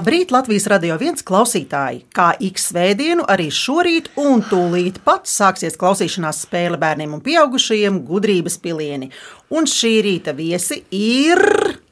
Labrīt, 0.00 0.30
Latvijas 0.32 0.64
radio 0.72 0.94
viens 0.96 1.20
klausītāji! 1.28 1.98
Kā 2.16 2.30
ik 2.40 2.56
svētdienu, 2.56 3.26
arī 3.28 3.50
šorīt 3.52 4.06
un 4.22 4.40
tūlīt 4.48 5.02
pat 5.04 5.28
sāksies 5.28 5.76
klausīšanās 5.76 6.40
spēle 6.46 6.80
bērniem 6.80 7.18
un 7.18 7.20
pieaugušajiem 7.20 8.00
gudrības 8.08 8.56
pilieni. 8.64 9.10
Un 9.52 9.68
šī 9.68 9.94
rīta 10.08 10.32
viesi 10.32 10.80
ir 10.96 11.44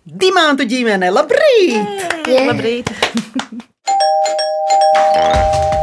Dimantu 0.09 0.64
ģimene. 0.73 1.12
Labrīt! 1.12 2.09
Jā. 2.33 2.48
Labrīt! 2.48 2.97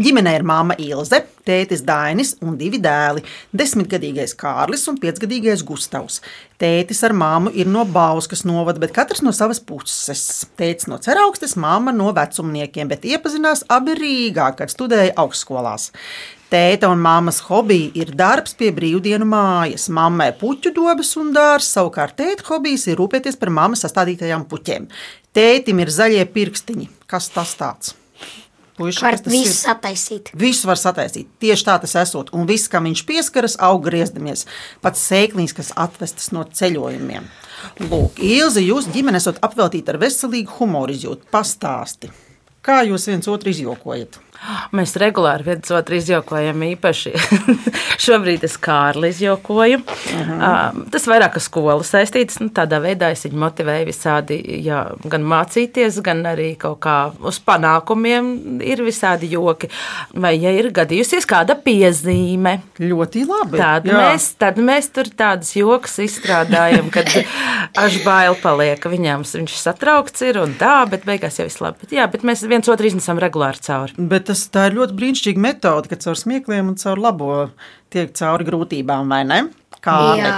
Ģimenē 0.00 0.32
ir 0.38 0.44
māma 0.48 0.72
Ilze, 0.80 1.18
tētis 1.44 1.82
Dainis 1.84 2.30
un 2.40 2.54
divi 2.56 2.78
dēli- 2.80 3.20
desmitgadīgais 3.60 4.32
Kārlis 4.32 4.86
un 4.88 4.96
piecgadīgais 4.96 5.60
Gustavs. 5.62 6.22
Tētis 6.58 7.02
ar 7.04 7.12
māmu 7.12 7.52
ir 7.54 7.66
no 7.66 7.84
Bauskas 7.84 8.46
novada, 8.48 8.80
bet 8.80 8.94
katrs 8.94 9.20
no 9.20 9.30
savas 9.30 9.60
puses. 9.60 10.46
Tētis 10.56 10.88
no 10.88 10.96
ceraugstes, 10.96 11.54
māma 11.54 11.92
no 11.92 12.14
vecumniekiem, 12.14 12.88
bet 12.88 13.02
iepazinās 13.02 13.62
abi 13.68 13.92
Rīgā, 13.92 14.56
kad 14.56 14.70
studēja 14.70 15.12
augstskolās. 15.16 15.90
Tēta 16.50 16.88
un 16.88 16.98
māmas 16.98 17.40
hobija 17.40 17.92
ir 17.94 18.06
darbs 18.06 18.54
pie 18.54 18.72
brīvdienu 18.72 19.28
mājas. 19.28 19.90
Mammai 19.90 20.32
puķu 20.32 20.72
dobas 20.72 21.14
un 21.16 21.34
dārsts, 21.34 21.76
savukārt 21.76 22.16
tēta 22.16 22.42
hobijs 22.48 22.88
ir 22.88 22.96
rūpēties 22.96 23.38
par 23.38 23.50
mammas 23.50 23.84
sastādītajām 23.84 24.48
puķiem. 24.48 24.88
Tētim 25.34 25.78
ir 25.78 25.88
zaļie 25.88 26.24
pirkstiņi. 26.24 26.88
Kas 27.06 27.28
tas 27.28 27.54
tāds? 27.54 28.00
Puiši, 28.80 29.02
Var 29.04 29.18
tas 29.20 29.26
ir? 29.28 29.34
visu 29.34 29.52
sataisīt. 29.58 30.30
Visu 30.40 30.68
var 30.70 30.78
sataisīt. 30.80 31.28
Tieši 31.42 31.66
tā 31.68 31.74
tas 31.82 31.92
esot. 32.00 32.30
Un 32.32 32.46
viss, 32.48 32.70
kam 32.72 32.88
viņš 32.88 33.02
pieskaras, 33.10 33.58
aug 33.60 33.82
griezdamies. 33.84 34.46
Pats 34.80 35.02
sēkliņš, 35.10 35.52
kas 35.58 35.72
atvestas 35.76 36.30
no 36.32 36.46
ceļojumiem. 36.48 37.28
Lūk, 37.90 38.16
Ilzi, 38.24 38.62
jūs 38.70 38.88
ģimene 38.94 39.20
esat 39.20 39.36
apveltīta 39.44 39.92
ar 39.92 40.00
veselīgu 40.00 40.56
humoru 40.62 40.96
izjūtu. 40.96 41.28
Pastāsti, 41.34 42.08
kā 42.64 42.80
jūs 42.88 43.04
viens 43.12 43.28
otru 43.28 43.52
izjokojat? 43.52 44.16
Mēs 44.72 44.94
regulāri 45.00 45.44
viens 45.44 45.70
otru 45.74 45.98
izjokojam. 45.98 46.62
Īpaši 46.64 47.12
šobrīd 48.04 48.44
es 48.48 48.56
Kārli 48.60 49.10
izjokoju. 49.12 49.80
Uh 49.80 50.30
-huh. 50.30 50.84
Tas 50.90 51.06
vairāk 51.10 51.36
ar 51.36 51.44
skolu 51.44 51.84
saistīts. 51.84 52.40
Nu, 52.40 52.48
tādā 52.48 52.80
veidā 52.80 53.10
es 53.12 53.24
viņu 53.26 53.36
motivēju 53.44 53.86
visādi, 53.86 54.40
jā, 54.64 54.80
gan 55.04 55.22
mācīties, 55.22 56.00
gan 56.02 56.24
arī 56.26 56.56
kaut 56.56 56.80
kā 56.80 57.12
uz 57.20 57.40
panākumiem. 57.40 58.60
Ir 58.64 58.82
visādi 58.82 59.30
joki. 59.30 59.68
Vai 60.14 60.40
ja 60.40 60.50
ir 60.50 60.70
gadījusies 60.72 61.26
kāda 61.26 61.54
piezīme? 61.54 62.60
Ļoti 62.80 63.26
labi. 63.28 63.58
Tad 63.58 63.84
Jā. 63.84 63.98
mēs, 63.98 64.34
tad 64.38 64.56
mēs 64.56 64.88
tur 64.92 65.04
tādas 65.04 65.56
joks 65.56 65.98
izstrādājam, 65.98 66.90
kad 66.90 67.06
aš 67.84 68.00
bail 68.04 68.34
paliek. 68.42 68.80
Viņam 68.80 69.24
viņš 69.24 69.56
satraukts 69.60 70.22
ir 70.22 70.40
un 70.40 70.54
tā, 70.54 70.88
bet 70.90 71.04
beigās 71.04 71.38
jau 71.38 71.44
viss 71.44 71.60
labi. 71.60 71.84
Bet, 71.84 71.92
jā, 71.92 72.06
bet 72.10 72.22
mēs 72.22 72.46
viens 72.48 72.68
otru 72.68 72.86
iznesam 72.86 73.18
regulāri 73.18 73.60
cauri. 73.60 73.92
Bet 73.98 74.29
tas, 74.30 74.46
ir 74.70 74.78
ļoti 74.78 74.96
brīnišķīga 74.98 75.42
metode, 75.42 75.90
ka 75.90 75.98
caur 76.00 76.18
smiekliem 76.18 76.70
un 76.72 76.78
caur 76.80 77.02
labo 77.02 77.32
tiek 77.92 78.12
cauri 78.16 78.46
grūtībām, 78.46 79.10
vai 79.10 79.24
ne? 79.26 79.42
Kāli, 79.80 80.20
Jā. 80.20 80.32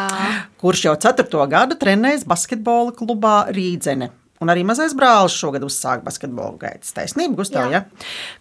kurš 0.63 0.85
jau 0.87 0.97
4. 1.03 1.47
gadu 1.51 1.77
trenējas 1.79 2.27
basketbola 2.29 2.95
klubā 2.95 3.43
Rīdzene. 3.53 4.13
Un 4.43 4.51
arī 4.51 4.65
mazais 4.67 4.95
brālis 4.99 5.35
šogad 5.39 5.63
uzsāka 5.67 6.03
basketbola 6.07 6.57
gaitas. 6.59 6.95
Taisnība, 6.95 7.37
Gustav, 7.39 7.71
ja? 7.71 7.85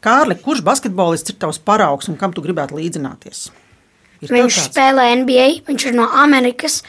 Kārli, 0.01 0.37
kurš 0.41 0.63
basketbolists 0.65 1.33
ir 1.33 1.37
tavs 1.41 1.61
paraugs 1.61 2.09
un 2.09 2.17
kam 2.21 2.33
tu 2.33 2.41
gribētu 2.45 2.77
līdzināties? 2.79 3.49
Ir 4.21 4.33
Viņš 4.33 4.57
spēlē 4.69 5.07
NBA, 5.21 5.47
viņš 5.67 5.87
ir 5.89 5.97
no 5.97 6.07
Amerikas. 6.23 6.81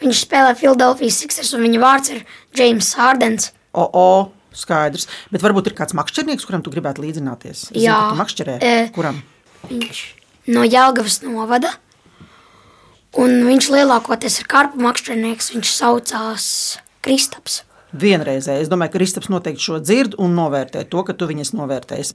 Viņš 0.00 0.24
spēlē 0.24 0.54
Philadelphia 0.56 1.12
Sixers, 1.12 1.52
un 1.56 1.64
viņa 1.64 1.80
vārds 1.82 2.12
ir 2.12 2.24
James 2.56 2.92
Hardens. 2.96 3.50
O, 3.72 3.84
o, 3.84 4.08
skaidrs. 4.58 5.08
Bet 5.32 5.44
varbūt 5.44 5.70
ir 5.70 5.76
kāds 5.78 5.96
makšķernieks, 5.98 6.46
kuram 6.48 6.64
tu 6.64 6.72
gribētu 6.74 7.04
līdzināties. 7.04 7.68
Es 7.72 7.82
Jā. 7.82 7.98
Zinu, 8.08 8.18
makšķerē. 8.22 8.56
E. 8.62 8.88
Kuram? 8.96 9.22
Viņš 9.68 10.02
no 10.54 10.64
Jelgavas 10.66 11.20
novada. 11.26 11.74
Un 13.18 13.40
viņš 13.46 13.70
lielākoties 13.72 14.42
ir 14.42 14.50
karpu 14.50 14.82
makšķernieks. 14.84 15.52
Viņš 15.54 15.72
saucās 15.78 16.44
Kristaps. 17.04 17.62
Vienreizēji. 17.98 18.66
Es 18.66 18.68
domāju, 18.68 18.92
ka 18.92 18.98
Kristaps 19.00 19.30
noteikti 19.32 19.64
šo 19.64 19.78
dzird 19.80 20.18
un 20.20 20.34
novērtē 20.36 20.82
to, 20.92 21.02
ka 21.08 21.14
tu 21.16 21.28
viņas 21.30 21.54
novērtēsi. 21.56 22.12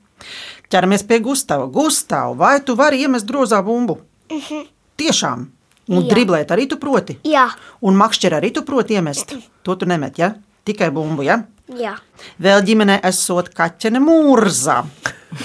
Ķeramies 0.70 1.06
pie 1.10 1.18
Gustava. 1.26 1.66
Gustav, 1.66 2.36
vai 2.38 2.60
tu 2.62 2.76
vari 2.78 3.02
iemest 3.02 3.26
grozā 3.26 3.64
bumbu? 3.66 3.98
Uh 4.30 4.38
-huh. 4.50 4.68
Tiešām. 4.98 5.48
Un 5.90 6.04
Jā. 6.04 6.14
driblēt 6.14 6.52
arī 6.52 6.68
tu 6.70 6.78
proti. 6.80 7.18
Jā, 7.28 7.50
Un 7.82 7.96
makšķerē 7.96 8.40
arī 8.40 8.54
tu 8.54 8.64
proti 8.64 8.94
iemest. 8.94 9.34
To 9.64 9.76
tu 9.76 9.86
nemet, 9.86 10.18
ja? 10.20 10.34
Tikai 10.66 10.92
bumbu, 10.92 11.24
ja? 11.24 11.44
Jā. 11.68 11.96
Vēl 12.44 12.64
ģimenē 12.68 13.00
esot 13.08 13.52
kaķene 13.56 14.02
mūrza. 14.04 14.82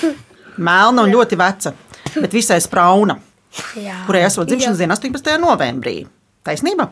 Melna 0.66 1.04
un 1.06 1.12
ļoti 1.12 1.38
veca, 1.38 1.72
bet 2.18 2.32
visai 2.34 2.58
sprauna, 2.60 3.14
Jā. 3.78 4.02
kurai 4.08 4.24
esot 4.26 4.48
dzimšanas 4.48 4.80
diena 4.80 4.96
18. 4.98 5.36
novembrī. 5.42 6.00
Taisnība? 6.48 6.88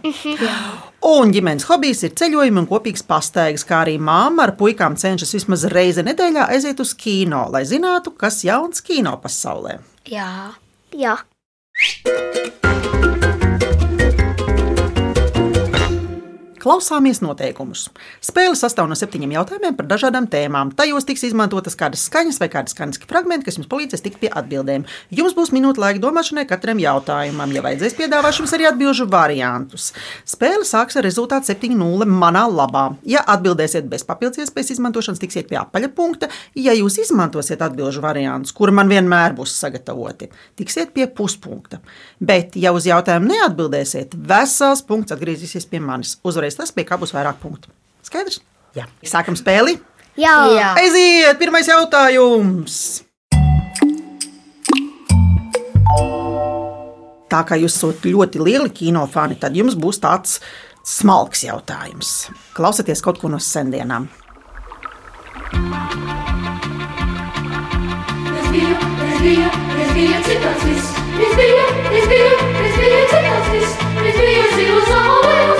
Un 1.06 1.30
ģimenes 1.32 1.64
hobijs 1.68 2.02
ir 2.04 2.14
ceļojumi 2.18 2.60
un 2.62 2.68
kopīgs 2.68 3.04
pastaigas, 3.06 3.64
kā 3.66 3.80
arī 3.84 3.96
māma 4.02 4.44
ar 4.46 4.54
puikām 4.58 4.98
cenšas 5.00 5.32
vismaz 5.38 5.64
reizi 5.72 6.04
nedēļā 6.06 6.48
aiziet 6.52 6.82
uz 6.82 6.92
kino, 6.98 7.46
lai 7.54 7.64
zinātu, 7.68 8.12
kas 8.18 8.42
jauns 8.46 8.84
kino 8.84 9.16
pasaulē. 9.22 9.78
Jā. 10.12 10.28
jā. 10.92 11.16
Klausāmies 16.66 17.20
noteikumus. 17.22 17.84
Spēle 18.18 18.56
sastāv 18.58 18.88
no 18.90 18.96
septiņiem 18.98 19.36
jautājumiem 19.36 19.76
par 19.78 19.86
dažādām 19.86 20.24
tēmām. 20.26 20.72
Tajos 20.74 21.04
tiks 21.06 21.22
izmantotas 21.28 21.76
kādas 21.78 22.02
skaņas 22.08 22.40
vai 22.42 22.48
kādas 22.50 22.74
skaņas 22.74 23.04
fragmenti, 23.06 23.46
kas 23.46 23.60
jums 23.60 23.68
palīdzēs 23.70 24.02
tikt 24.02 24.18
pie 24.18 24.32
atbildēm. 24.34 24.82
Jums 25.14 25.36
būs 25.36 25.52
minūte 25.54 25.78
laika 25.78 26.02
domāšanai 26.02 26.42
katram 26.50 26.80
jautājumam. 26.82 27.52
Ja 27.54 27.62
vajadzēs, 27.62 27.94
piedāvāšu 28.00 28.42
jums 28.42 28.54
arī 28.58 28.66
atbildžu 28.66 29.06
variantus. 29.12 29.92
Spēle 30.26 30.66
sāks 30.66 30.98
ar 30.98 31.06
rezultātu 31.06 31.52
7-0 31.52 32.08
manā 32.10 32.42
labā. 32.50 32.88
Ja 33.06 33.22
atbildēsiet 33.36 33.86
bez 33.86 34.02
papildus 34.08 34.42
iespējas 34.42 34.74
izmantošanas, 34.74 35.22
tiksiet 35.22 35.46
pie 35.46 35.60
apaļa 35.62 35.92
punkta. 35.94 36.32
Ja 36.58 36.74
jūs 36.74 36.98
izmantosiet 37.04 37.62
atbildžu 37.62 38.02
variantus, 38.02 38.50
kuri 38.50 38.74
man 38.74 38.90
vienmēr 38.90 39.38
būs 39.38 39.54
sagatavoti, 39.54 40.32
tiksiet 40.58 40.90
pie 40.98 41.06
puspunkta. 41.06 41.78
Bet, 42.18 42.58
ja 42.58 42.74
uz 42.74 42.90
jautājumu 42.90 43.30
neatbildēsiet, 43.36 44.18
vesels 44.18 44.82
punkts 44.82 45.14
atgriezīsies 45.14 45.70
pie 45.70 45.84
manis. 45.86 46.18
Uzvarēs 46.26 46.55
tas, 46.58 46.72
pie 46.74 46.84
kā 46.88 46.98
būs 47.00 47.14
vairāk 47.16 47.40
punktu. 47.42 47.72
Skaidrs? 48.06 48.40
Jā. 48.76 48.86
Sākam 49.08 49.36
spēli. 49.38 49.78
Jā, 50.16 50.32
Jā. 50.56 50.70
Aiziet, 50.80 51.36
pirmais 51.40 51.68
jautājums. 51.68 53.02
Tā 57.26 57.40
kā 57.44 57.58
jūs 57.58 57.74
esat 57.74 58.06
ļoti 58.06 58.40
lieli 58.40 58.70
kinofani, 58.72 59.36
tad 59.40 59.56
jums 59.58 59.74
būs 59.76 59.98
tāds 60.00 60.38
smalks 60.86 61.42
jautājums. 61.44 62.30
Klausieties 62.56 63.02
kaut 63.04 63.18
ko 63.20 63.28
no 63.32 63.40
sendienām. 63.42 64.06
Es 68.30 68.48
biju, 68.54 68.78
es 69.10 69.20
biju, 69.24 69.50
es 69.82 69.92
biju 69.98 70.22
citāds 70.30 70.64
viss. 70.70 70.94
Es 71.26 71.36
biju, 71.40 71.66
es 71.98 72.08
biju, 72.14 72.32
es 72.62 72.80
biju 72.80 73.04
citāds 73.12 73.52
viss. 73.56 73.76
Es 74.06 74.20
biju 74.22 74.48
zila 74.54 74.82
zāle 74.92 75.55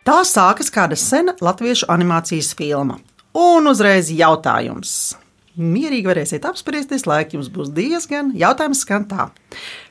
Tā 0.00 0.22
sākas 0.24 0.72
kāda 0.72 0.96
sena 0.96 1.34
latviešu 1.44 1.84
animācijas 1.92 2.54
filma. 2.56 2.94
Un 3.36 3.68
uzreiz 3.68 4.08
jautājums. 4.08 5.12
Mierīgi 5.60 6.08
varēsiet 6.08 6.46
apspriesties, 6.48 7.04
laika 7.04 7.36
jums 7.36 7.50
būs 7.52 7.68
diezgan. 7.76 8.30
Jautājums 8.38 8.80
skan 8.80 9.04
tā. 9.10 9.26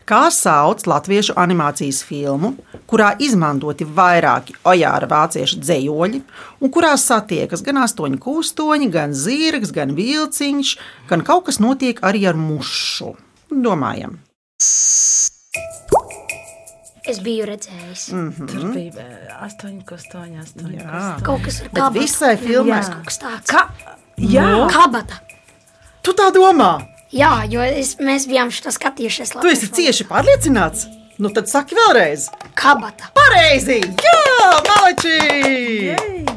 Kā 0.10 0.24
sauc 0.34 0.82
latviešu 0.90 1.36
animācijas 1.38 2.00
filmu, 2.08 2.56
kurā 2.90 3.12
izmantoti 3.22 3.86
vairāki 3.86 4.56
ojāra 4.66 5.06
vāciešu 5.12 5.60
dzējoļi, 5.62 6.24
un 6.58 6.74
kurā 6.74 6.96
satiekas 6.98 7.62
gan 7.68 7.84
astoņi 7.84 8.18
kūstoņi, 8.24 8.90
gan 8.96 9.14
zirgs, 9.14 9.76
gan 9.76 9.94
vilciņš, 10.00 10.74
gan 11.12 11.22
kaut 11.28 11.46
kas 11.52 11.62
notiek 11.62 12.02
arī 12.02 12.26
ar 12.32 12.40
mušu? 12.40 13.14
Domājam. 13.54 14.18
Es 17.10 17.20
biju 17.26 17.48
redzējis. 17.50 18.04
Mm. 18.14 18.50
Tur 18.52 18.68
bija 18.76 19.02
eh, 19.06 19.32
astoņi, 19.48 19.82
astoņi, 19.98 20.38
astoņi. 20.44 20.78
Jā. 20.78 21.02
Kaut 21.26 21.42
kas 21.48 21.62
ar 21.64 21.72
Bet 21.72 21.82
kabatu. 21.82 22.04
visai 22.04 22.36
filmai 22.38 22.78
Jā. 22.78 22.86
Kaut 22.94 23.10
kas 23.10 23.20
tāds. 23.24 23.50
Kā? 23.50 23.66
Jā, 24.20 24.48
Kabata. 24.74 25.20
tu 26.06 26.14
tā 26.14 26.30
domā? 26.36 26.72
Jā, 27.16 27.32
jo 27.50 27.64
es, 27.66 27.96
mēs 28.04 28.28
bijām 28.30 28.52
šo 28.54 28.70
skatījušies. 28.76 29.34
Tu 29.42 29.54
esi 29.56 29.72
cieši 29.80 30.06
pārliecināts? 30.12 30.86
Nu 31.20 31.32
tad 31.36 31.50
saki 31.52 31.76
vēlreiz. 31.76 32.30
Kabata. 32.56 33.10
Pareizi! 33.18 33.82
Jā, 33.82 34.20
maleči! 34.70 36.29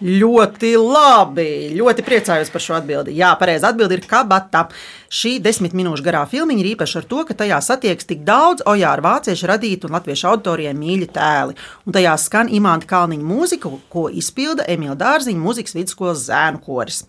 Ļoti 0.00 0.70
labi. 0.80 1.46
Ļoti 1.76 2.04
priecājos 2.06 2.48
par 2.52 2.62
šo 2.64 2.76
atbildi. 2.78 3.12
Jā, 3.18 3.34
pareizi 3.40 3.66
atbildi 3.68 3.98
ir 3.98 4.06
kabata. 4.08 4.62
Šī 5.12 5.34
desmit 5.44 5.74
minūšu 5.76 6.04
garā 6.06 6.22
filmiņa 6.30 6.62
ir 6.62 6.70
īpaša 6.70 7.02
ar 7.02 7.08
to, 7.10 7.24
ka 7.28 7.36
tajā 7.36 7.58
satiekas 7.64 8.08
tik 8.08 8.22
daudz 8.24 8.64
ojāru 8.70 9.04
vāciešu 9.04 9.50
radītu 9.50 9.88
un 9.88 9.98
latviešu 9.98 10.30
auditorijai 10.30 10.72
mīļi 10.78 11.10
tēli. 11.12 11.58
Un 11.84 11.96
tajā 11.96 12.14
skan 12.22 12.48
imanta 12.48 12.88
kalniņa 12.88 13.28
mūzika, 13.28 13.74
ko 13.92 14.06
izpilda 14.08 14.64
Emīļa 14.72 14.96
Dārziņa 15.02 15.44
mūzikas 15.44 15.76
vidusskolas 15.76 16.24
zēnu 16.30 16.62
koris. 16.64 17.02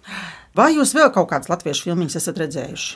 Vai 0.57 0.73
jūs 0.75 0.91
vēl 0.97 1.13
kaut 1.15 1.29
kādas 1.31 1.51
latviešu 1.51 1.87
filmiņas 1.87 2.19
esat 2.19 2.43
redzējuši? 2.43 2.91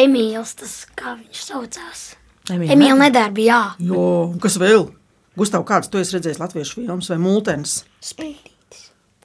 Emīls, 0.00 0.56
tas 0.62 0.78
kā 0.96 1.18
viņš 1.18 1.44
saucās. 1.50 2.06
Emīļa 2.48 2.78
Emīls 2.78 3.02
nedarbi, 3.02 3.50
jā. 3.50 3.60
Un 3.92 4.40
kas 4.40 4.56
vēl? 4.62 4.88
Gustav, 5.36 5.66
kādas 5.68 5.92
tu 5.92 6.00
esi 6.00 6.16
redzējis 6.16 6.40
latviešu 6.40 6.80
filmas 6.80 7.12
vai 7.12 7.20
multens? 7.20 7.82
Sprīdītis. 8.00 8.53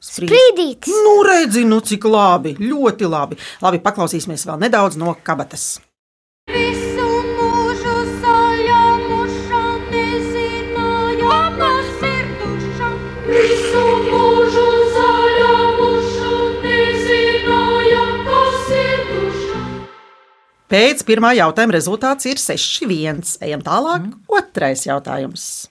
Sprīd. 0.10 0.32
Sprīdītis. 0.32 0.96
Nu, 1.06 1.20
redzi, 1.28 1.62
nu 1.70 1.78
cik 1.86 2.08
labi, 2.10 2.56
ļoti 2.58 3.10
labi. 3.10 3.38
Labi, 3.62 3.82
paklausīsimies 3.84 4.48
vēl 4.50 4.58
nedaudz 4.64 4.98
no 4.98 5.14
kabatas. 5.24 5.78
Visu 6.50 7.06
mūžu 7.38 7.96
saļāmuša 8.24 9.62
nezināja, 9.94 11.42
kas 11.60 12.04
ir 12.10 12.28
duša. 12.42 12.92
Visu 13.30 13.86
mūžu 14.10 14.68
saļāmuša 14.98 16.36
nezināja, 16.66 18.06
kas 18.26 18.76
ir 18.82 19.08
duša. 19.14 19.66
Pēc 20.74 21.06
pirmā 21.06 21.36
jautājuma 21.38 21.78
rezultāts 21.78 22.32
ir 22.34 22.42
6-1. 22.42 23.38
Ejam 23.46 23.62
tālāk. 23.62 24.10
Mm. 24.10 24.24
Otrais 24.42 24.90
jautājums. 24.90 25.70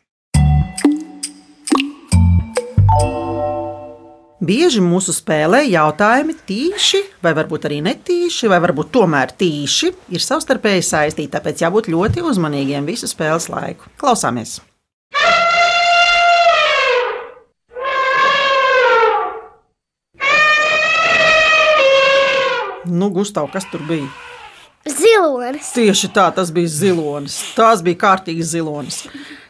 Bieži 4.39 4.79
mūsu 4.79 5.11
spēlē 5.11 5.65
jautājumi 5.67 6.37
tīši, 6.47 6.99
vai 7.27 7.33
varbūt 7.35 7.65
arī 7.67 7.81
netīši, 7.83 8.47
vai 8.47 8.61
varbūt 8.63 8.93
tomēr 8.95 9.33
tīši, 9.35 9.89
ir 10.15 10.23
savstarpēji 10.23 10.85
saistīti. 10.87 11.33
Tāpēc 11.33 11.65
jābūt 11.65 11.89
ļoti 11.91 12.23
uzmanīgiem 12.23 12.87
visu 12.87 13.11
spēles 13.11 13.49
laiku. 13.51 13.91
Klausāmies! 13.99 14.61
Nu, 22.87 23.11
Gustav, 23.11 23.51
kas 23.51 23.67
tur 23.73 23.83
bija? 23.91 24.07
Zilonis. 24.87 25.75
Tieši 25.75 26.13
tā, 26.15 26.29
tas 26.39 26.55
bija 26.55 26.71
zilonis. 26.71 27.41
Tas 27.59 27.83
bija 27.83 27.99
kārtīgs 28.07 28.55
zilonis. 28.55 29.03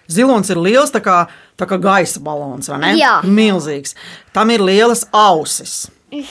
Zilonis 0.09 0.49
ir 0.49 0.65
liels, 0.65 0.97
tā 0.97 1.05
kā, 1.05 1.19
tā 1.59 1.67
kā 1.69 1.79
gaisa 1.83 2.21
balons, 2.25 2.69
vai 2.71 2.79
ne? 2.87 2.93
Jā. 2.99 3.19
Milzīgs. 3.27 3.95
Tam 4.33 4.51
ir 4.55 4.63
lielas 4.65 5.05
ausis. 5.13 5.89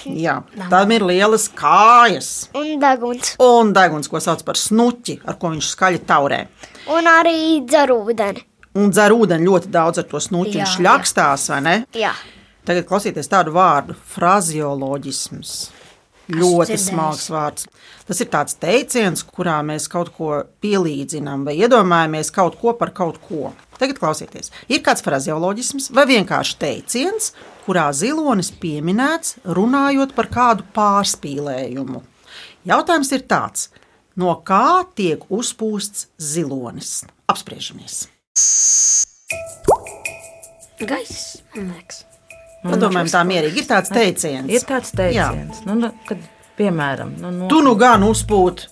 Jā, 0.09 0.39
tam 0.71 0.89
ir 0.95 1.03
lielas 1.05 1.43
kājas 1.53 2.47
Un 2.57 2.79
deguns. 2.81 3.35
un 3.45 3.73
deguns, 3.75 4.07
ko 4.09 4.17
sauc 4.23 4.41
par 4.47 4.57
snuķi, 4.57 5.19
ar 5.29 5.35
ko 5.37 5.51
viņš 5.53 5.67
skaļi 5.75 5.99
taurē. 6.09 6.39
Un 6.89 7.05
arī 7.11 7.61
dzer 7.67 7.93
ūdeni. 7.93 8.41
Un 8.77 8.89
dzer 8.89 9.13
ūdeni 9.13 9.45
ļoti 9.45 9.69
daudz 9.73 10.01
ar 10.01 10.07
to 10.09 10.17
snuķi. 10.17 10.55
Viņš 10.57 10.79
ļakstās, 10.81 11.45
vai 11.53 11.61
ne? 11.61 11.75
Jā. 11.93 12.15
Tagad 12.65 12.87
klausieties 12.89 13.29
tādu 13.29 13.53
vārdu- 13.53 13.93
frazioloģisms. 14.15 15.53
Ļoti 16.27 16.75
smags 16.81 17.29
vārds. 17.31 17.67
Tas 18.07 18.19
ir 18.23 18.27
tāds 18.31 18.57
teiciens, 18.59 19.23
kurā 19.23 19.61
mēs 19.63 19.87
kaut 19.91 20.11
ko 20.15 20.41
pielīdzinām 20.63 21.45
vai 21.47 21.55
iedomājamies 21.61 22.33
kaut 22.35 22.57
ko 22.59 22.73
par 22.75 22.91
kaut 22.95 23.21
ko. 23.23 23.53
Tagad 23.77 23.99
klausieties, 24.01 24.51
ir 24.67 24.81
kāds 24.83 25.05
frazioloģisms 25.05 25.91
vai 25.95 26.07
vienkārši 26.09 26.57
teiciens, 26.59 27.31
kurā 27.67 27.87
zilonis 27.95 28.49
pieminēts 28.51 29.37
runājot 29.45 30.15
par 30.17 30.31
kādu 30.33 30.67
pārspīlējumu. 30.75 32.03
Jautājums 32.67 33.13
ir 33.15 33.23
tāds, 33.29 33.69
no 34.19 34.33
kā 34.43 34.83
tiek 34.97 35.23
uzpūsts 35.31 36.09
zilonis? 36.19 37.05
Apspriežamies! 37.31 38.07
Gaiss, 40.77 41.41
man 41.55 41.73
liekas. 41.73 42.06
Padomājam, 42.71 43.11
tā 43.13 43.21
mierīgi. 43.27 43.61
Ir 43.63 43.67
tāds 43.69 43.91
teiciens. 43.93 44.49
Ir 44.51 44.65
tāds 44.67 44.93
teiciens, 44.95 45.61
nu, 45.67 45.75
nu, 45.81 45.91
kad, 46.07 46.23
piemēram, 46.59 47.13
nu, 47.21 47.31
no, 47.31 47.47
Tu 47.51 47.61
nu 47.65 47.75
gan 47.79 48.03
uzpūt 48.07 48.67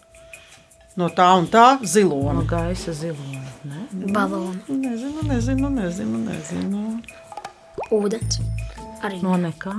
no 1.00 1.09
tā 1.12 1.27
un 1.38 1.47
tā 1.51 1.68
no 1.81 1.88
zilona. 1.92 2.44
gaisa 2.50 2.94
zilona. 2.95 3.44
Ne? 3.68 3.86
Balonu. 4.15 4.56
Nezinu, 4.69 5.25
nezinu, 5.27 5.69
nezinu. 5.69 6.24
nezinu. 6.30 6.83
Ūdens. 7.92 8.39
Arī. 9.03 9.19
No 9.21 9.36
nekā. 9.38 9.75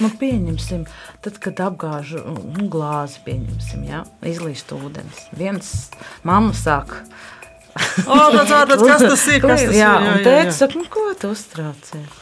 Nu, 0.00 0.08
pieņemsim, 0.18 0.86
tad, 1.22 1.36
kad 1.38 1.60
apgāžu 1.62 2.18
nu, 2.26 2.66
glāzi, 2.72 3.20
pieņemsim, 3.26 3.84
ja, 3.86 4.00
izlīst 4.26 4.72
ūdens. 4.74 5.28
Viens 5.38 5.70
mamma 6.26 6.54
saka, 6.56 7.04
O, 8.06 8.16
tāds 8.30 8.52
ārprāts, 8.54 8.82
kas 8.86 9.02
tas 9.02 9.22
ir? 9.32 9.40
Kas 9.42 9.64
tas 9.66 9.74
jā, 9.74 9.90
ir? 9.98 10.10
un 10.12 10.20
tēti 10.22 10.54
saka, 10.54 10.78
nu, 10.78 10.86
ko 10.90 11.08
tu 11.18 11.30
uztraucies? 11.34 12.20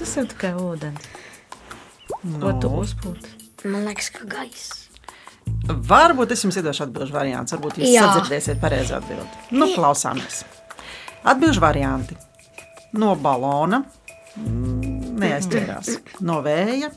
Tas 0.00 0.14
ir 0.16 0.28
tikai 0.32 0.54
ūdens. 0.56 1.08
Ko 2.40 2.52
tu 2.60 2.70
uzpūti? 2.80 3.28
Man 3.68 3.84
liekas, 3.88 4.08
ka 4.14 4.24
gaiss. 4.28 4.70
Varbūt 5.68 6.32
es 6.34 6.42
jums 6.44 6.56
iedošu 6.60 6.86
atbildžu 6.86 7.12
variantu. 7.14 7.56
Varbūt 7.58 7.80
jūs 7.82 7.92
Jā. 7.92 8.06
sadzirdēsiet 8.08 8.60
pareizo 8.62 8.96
atbildi. 8.96 9.42
Nu, 9.60 9.68
klausāmies. 9.74 10.42
Atbildžu 11.28 11.60
varianti. 11.62 12.16
No 12.96 13.12
balona. 13.20 13.82
Neaizķerās. 14.40 15.92
No 16.24 16.40
vēja. 16.44 16.88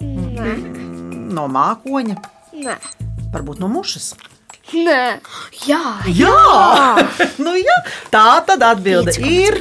mm, 0.00 1.32
No 1.34 1.48
mākoņa. 1.50 2.16
Nē. 2.54 2.76
Varbūt 3.34 3.58
no 3.62 3.68
mušas. 3.72 4.12
Nē. 4.74 5.00
Jā. 5.66 5.80
Jā, 6.06 6.36
nu, 7.44 7.56
jā. 7.58 7.76
tā 8.14 8.26
tad 8.46 8.62
atbilde 8.62 9.16
ir. 9.26 9.58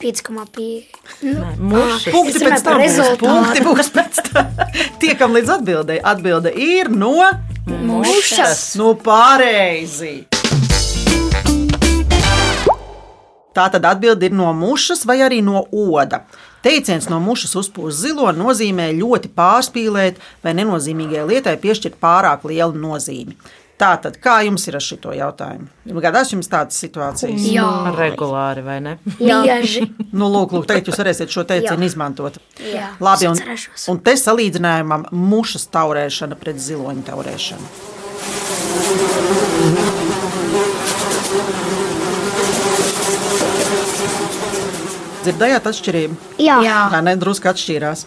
5,5. 0.00 1.02
Nē, 1.24 1.56
mušas. 1.58 2.12
Punkti 2.12 2.44
pēc 2.44 2.64
tam. 2.66 2.80
Punkti 3.22 3.64
būs 3.64 3.92
pēc 3.94 4.22
tam. 4.30 4.64
Tiekam 5.02 5.36
līdz 5.36 5.58
atbildēji. 5.58 6.04
Atbilde 6.14 6.52
ir 6.52 6.92
no 6.92 7.16
Mušas. 7.66 8.76
Nu, 8.78 8.92
pareizi. 8.94 10.26
Tā 13.56 13.64
tad 13.72 13.86
atbilde 13.88 14.28
ir 14.28 14.34
no 14.36 14.52
mušas 14.54 15.06
vai 15.08 15.16
arī 15.24 15.40
no 15.42 15.64
oda. 15.72 16.26
Teiciens 16.62 17.08
no 17.10 17.18
mušas 17.22 17.56
uzpūst 17.58 18.04
zilo 18.04 18.28
nozīmē 18.36 18.90
ļoti 18.98 19.30
pārspīlēt 19.34 20.20
vai 20.44 20.52
nenozīmīgai 20.58 21.24
lietai 21.30 21.56
piešķirt 21.62 21.96
pārāk 22.02 22.44
lielu 22.46 22.76
nozīmi. 22.76 23.34
Tātad, 23.76 24.14
kā 24.24 24.38
jums 24.46 24.62
ir 24.70 24.78
ar 24.78 24.84
šo 24.84 25.12
jautājumu? 25.12 25.66
Gadās 26.00 26.30
jums 26.32 26.48
tādas 26.48 26.78
situācijas? 26.80 27.42
Jā. 27.52 27.66
Regulāri 27.92 28.62
vai 28.64 28.78
ne? 28.80 28.94
Bieži. 29.18 29.84
Nu, 30.16 30.30
lūk, 30.32 30.54
lūk, 30.56 30.64
tagad 30.70 30.88
jūs 30.88 30.96
varēsiet 31.02 31.32
šo 31.32 31.44
teicienu 31.48 31.84
izmantot. 31.84 32.38
Jā. 32.56 32.94
Labi, 33.04 33.28
un, 33.28 33.36
un 33.92 34.00
te 34.00 34.16
salīdzinājumam 34.16 35.10
mušas 35.12 35.68
taurēšana 35.76 36.40
pret 36.40 36.56
ziloņu 36.56 37.04
taurēšanu. 37.10 37.68
Dzirdējāt 45.26 45.68
atšķirību? 45.68 46.16
Jā. 46.40 46.60
Tā 46.96 47.04
nedrusku 47.04 47.52
atšķīrās. 47.52 48.06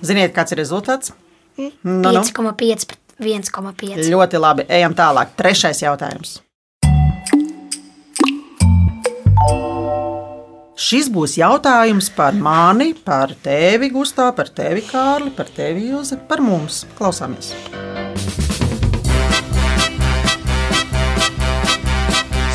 Ziniet, 0.00 0.32
kāds 0.32 0.56
ir 0.56 0.62
rezultāts? 0.62 1.12
Nu, 1.60 2.12
nu. 2.12 2.20
5,5 2.22 2.86
pret 2.88 2.99
1,5. 3.20 4.06
Ļoti 4.10 4.40
labi. 4.40 4.68
Ejam 4.68 4.96
tālāk. 4.96 5.36
Trešais 5.38 5.84
jautājums. 5.84 6.38
Šis 10.80 11.10
būs 11.12 11.34
jautājums 11.36 12.06
par 12.16 12.32
mani, 12.32 12.94
par 12.96 13.34
tevi, 13.44 13.90
Gustavs, 13.92 14.32
par 14.38 14.48
tevi, 14.48 14.80
Kārli, 14.88 15.28
par 15.36 15.50
tevi, 15.52 15.90
Ilze, 15.92 16.16
par 16.30 16.40
mums. 16.40 16.86
Klausāmies! 16.96 17.52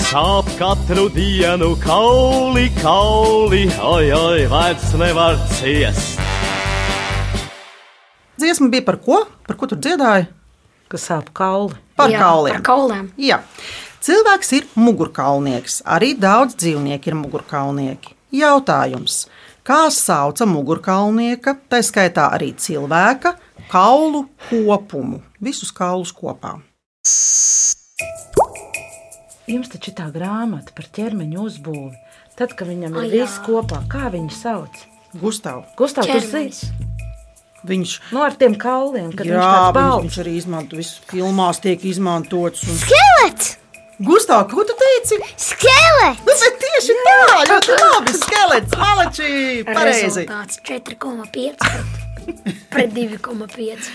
Sāp 0.10 0.50
katru 0.58 1.06
dienu 1.14 1.76
kauli, 1.84 2.70
kauli, 2.80 3.68
oi, 3.84 4.10
oi, 4.16 4.46
vairs 4.50 4.90
nevar 4.98 5.38
ciest. 5.60 6.18
Dziesma 8.42 8.72
bija 8.74 8.88
par 8.90 8.98
ko? 9.06 9.22
Par 9.46 9.60
ko 9.60 9.70
tur 9.70 9.78
dziedāja? 9.78 10.26
Kas 10.96 11.10
sāp 11.10 11.34
kauli. 11.36 11.75
Par 12.00 12.08
Jā, 12.08 12.22
kauliem. 12.24 12.54
Par 12.56 12.64
kauliem. 12.64 13.08
Jā. 13.20 13.42
Cilvēks 14.06 14.52
ir 14.56 14.68
mugurkaulnieks. 14.80 15.82
Arī 15.92 16.14
daudz 16.16 16.56
dzīvnieku 16.62 17.12
ir 17.12 17.18
mugurkaulnieki. 17.20 18.14
Jautājums. 18.40 19.25
Kā 19.68 19.90
sauca 19.92 20.48
mugurkaulnieka, 20.48 21.58
tā 21.68 21.82
skaitā 21.84 22.30
arī 22.38 22.54
cilvēka, 22.56 23.34
kaulu 23.68 24.24
kopumu? 24.48 25.20
Visus 25.44 25.75
kaulus 25.75 26.16
kopā. 26.16 26.54
Jums 29.52 29.75
taču 29.75 29.92
ir 29.92 30.00
tā 30.00 30.08
grāmata 30.16 30.72
par 30.78 30.88
ķermeņa 30.96 31.44
uzbūvi. 31.44 31.92
Tad, 32.40 32.56
kad 32.56 32.72
viņam 32.72 32.96
ir 33.04 33.20
viss 33.20 33.44
kopā, 33.44 33.84
kā 33.92 34.08
viņi 34.16 34.32
sauc? 34.32 34.86
Gustav. 35.20 35.66
Gustav, 35.75 36.08
tu 36.08 36.24
zini? 36.24 36.85
Viņš, 37.66 37.94
Nu, 38.14 38.22
ar 38.26 38.36
tiem 38.38 38.54
kauliem, 38.62 39.12
kad 39.16 39.26
jā, 39.26 39.34
viņš 39.34 39.46
tāds 39.46 39.74
balts. 39.78 40.04
viņš 40.06 40.18
arī 40.24 40.34
izmanto, 40.40 40.78
viss 40.78 41.00
filmās 41.10 41.62
tiek 41.64 41.86
izmantots. 41.90 42.62
Un... 42.70 42.78
Skelets! 42.84 43.56
Gustav, 44.06 44.44
ko 44.52 44.64
tu 44.68 44.74
teici? 44.76 45.18
Skelets! 45.40 46.20
Nu, 46.28 46.34
bet 46.44 46.60
tieši 46.66 46.98
tā, 47.08 47.18
ļoti 47.52 47.78
labi. 47.80 48.16
Skelets, 48.20 48.78
malači, 48.82 49.30
pareizi. 49.70 50.26
Rezultāts 50.28 50.60
4,5 50.68 51.56
pret- 51.64 52.60
pret 52.70 52.94
2,5. 52.94 53.90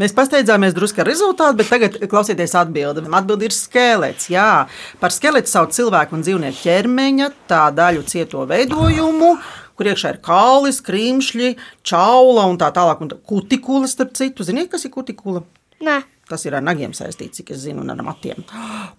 Mēs 0.00 0.14
pasteidzāmies 0.16 0.72
drusku 0.74 1.02
ar 1.02 1.06
rezultātu, 1.06 1.58
bet 1.60 1.68
tagad 1.70 1.96
klausieties 2.10 2.54
atbildi. 2.58 3.04
Atbildi 3.12 3.46
ir 3.46 3.54
skelets. 3.54 4.30
Jā, 4.32 4.64
par 4.98 5.12
skeletu 5.14 5.52
sauc 5.52 5.74
cilvēku 5.76 6.16
un 6.16 6.24
dzīvnieku 6.24 6.58
ķermeņa, 6.64 7.28
tā 7.50 7.66
daļu 7.76 8.02
cieto 8.08 8.46
veidojumu. 8.48 9.34
Kur 9.76 9.88
iekšā 9.90 10.14
ir 10.16 10.20
kaulis, 10.24 10.80
krimšļi, 10.84 11.52
čaula 11.88 12.46
un 12.50 12.58
tā 12.60 12.68
tālāk. 12.76 13.00
Un 13.04 13.12
tā 13.12 13.18
kutikula, 13.28 13.88
starp 13.90 14.14
citu, 14.18 14.44
ziniet, 14.46 14.70
kas 14.72 14.84
ir 14.88 14.94
kutikula? 14.94 15.44
Nē, 15.82 16.02
Tas 16.32 16.46
ir 16.46 16.54
ar 16.54 16.62
nagiem 16.64 16.94
saistīts, 16.96 17.36
cik 17.42 17.50
es 17.52 17.58
zinu, 17.66 17.82
un 17.82 17.90
ar 17.92 17.98
matiem. 18.06 18.38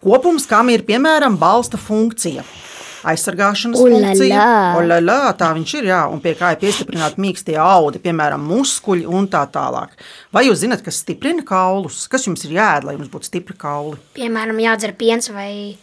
Kopums, 0.03 0.43
kam 0.45 0.67
ir 0.69 0.83
piemēram 0.85 1.37
balsta 1.41 1.79
funkcija. 1.81 2.43
Aizsargāšanas 3.09 3.79
Ulala. 3.81 4.11
funkcija. 4.11 4.43
Oļaļā, 4.77 5.15
tā 5.39 5.47
viņš 5.57 5.73
ir, 5.79 5.87
jā, 5.89 6.01
un 6.13 6.21
pie 6.21 6.35
kā 6.37 6.51
ir 6.53 6.59
piestiprināti 6.61 7.23
mīkstie 7.23 7.55
audi, 7.59 7.99
piemēram, 8.03 8.43
muskuļi 8.51 9.07
un 9.09 9.25
tā 9.33 9.41
tālāk. 9.55 9.95
Vai 10.35 10.45
jūs 10.45 10.61
zināt, 10.61 10.83
kas 10.85 10.99
stiprina 11.01 11.41
kaulus? 11.47 12.03
Kas 12.11 12.27
jums 12.27 12.45
ir 12.45 12.53
jāēd, 12.59 12.85
lai 12.87 12.95
jums 12.99 13.09
būtu 13.11 13.31
stipri 13.31 13.57
kauli? 13.57 13.97
piemēram, 14.19 14.59
jādzer 14.67 14.93
piens 14.99 15.31
vai 15.33 15.75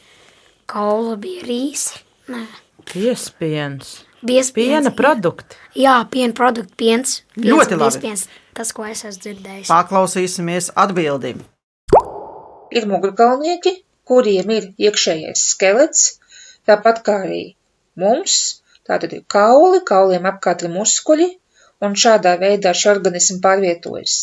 kaula 0.71 1.17
bija 1.21 1.43
rīsi. 1.49 1.99
Nē, 2.31 2.45
Piespiens. 2.93 4.05
Biezpiens. 4.27 4.69
Piena 4.69 4.93
produkti. 4.97 5.57
Jā, 5.79 5.97
piena 6.11 6.37
produkti, 6.37 6.75
piens. 6.77 7.21
piens 7.35 7.47
Ļoti 7.51 7.79
labi. 7.79 7.85
biezpiens. 7.85 8.27
Tas, 8.57 8.73
ko 8.77 8.85
es 8.85 9.05
esmu 9.05 9.23
dzirdējis. 9.25 9.69
Paklausīsimies 9.71 10.71
atbildību. 10.77 11.47
Ir 12.71 12.87
mugurkaulnieki, 12.91 13.77
kuriem 14.07 14.51
ir 14.55 14.69
iekšējais 14.79 15.45
skelets, 15.55 16.19
tāpat 16.69 17.03
kā 17.07 17.21
arī 17.27 17.45
mums. 17.99 18.63
Tātad 18.87 19.13
ir 19.15 19.23
kauli, 19.31 19.85
kauliem 19.87 20.27
apkārt 20.27 20.65
ir 20.67 20.73
muskuļi, 20.75 21.29
un 21.85 21.95
šādā 21.95 22.35
veidā 22.41 22.73
šī 22.75 22.91
organisma 22.91 23.39
pārvietojas. 23.45 24.17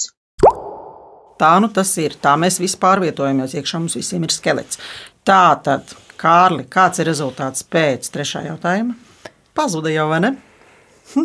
Tā 1.38 1.54
nu 1.62 1.70
tas 1.70 1.92
ir. 2.02 2.18
Tā 2.20 2.34
mēs 2.40 2.58
visi 2.60 2.80
pārvietojamies. 2.82 3.54
Iekšā 3.56 3.80
mums 3.80 3.96
visiem 3.96 4.26
ir 4.26 4.34
skelets. 4.34 4.80
Tā 5.28 5.56
tad, 5.64 5.94
Kārli, 6.18 6.66
kāds 6.66 6.98
ir 7.00 7.06
rezultāts 7.06 7.62
pēc 7.64 8.10
trešā 8.10 8.42
jautājuma? 8.48 8.96
Pazuda 9.58 9.90
jau, 9.94 10.06
vai 10.12 10.20
ne? 10.22 10.32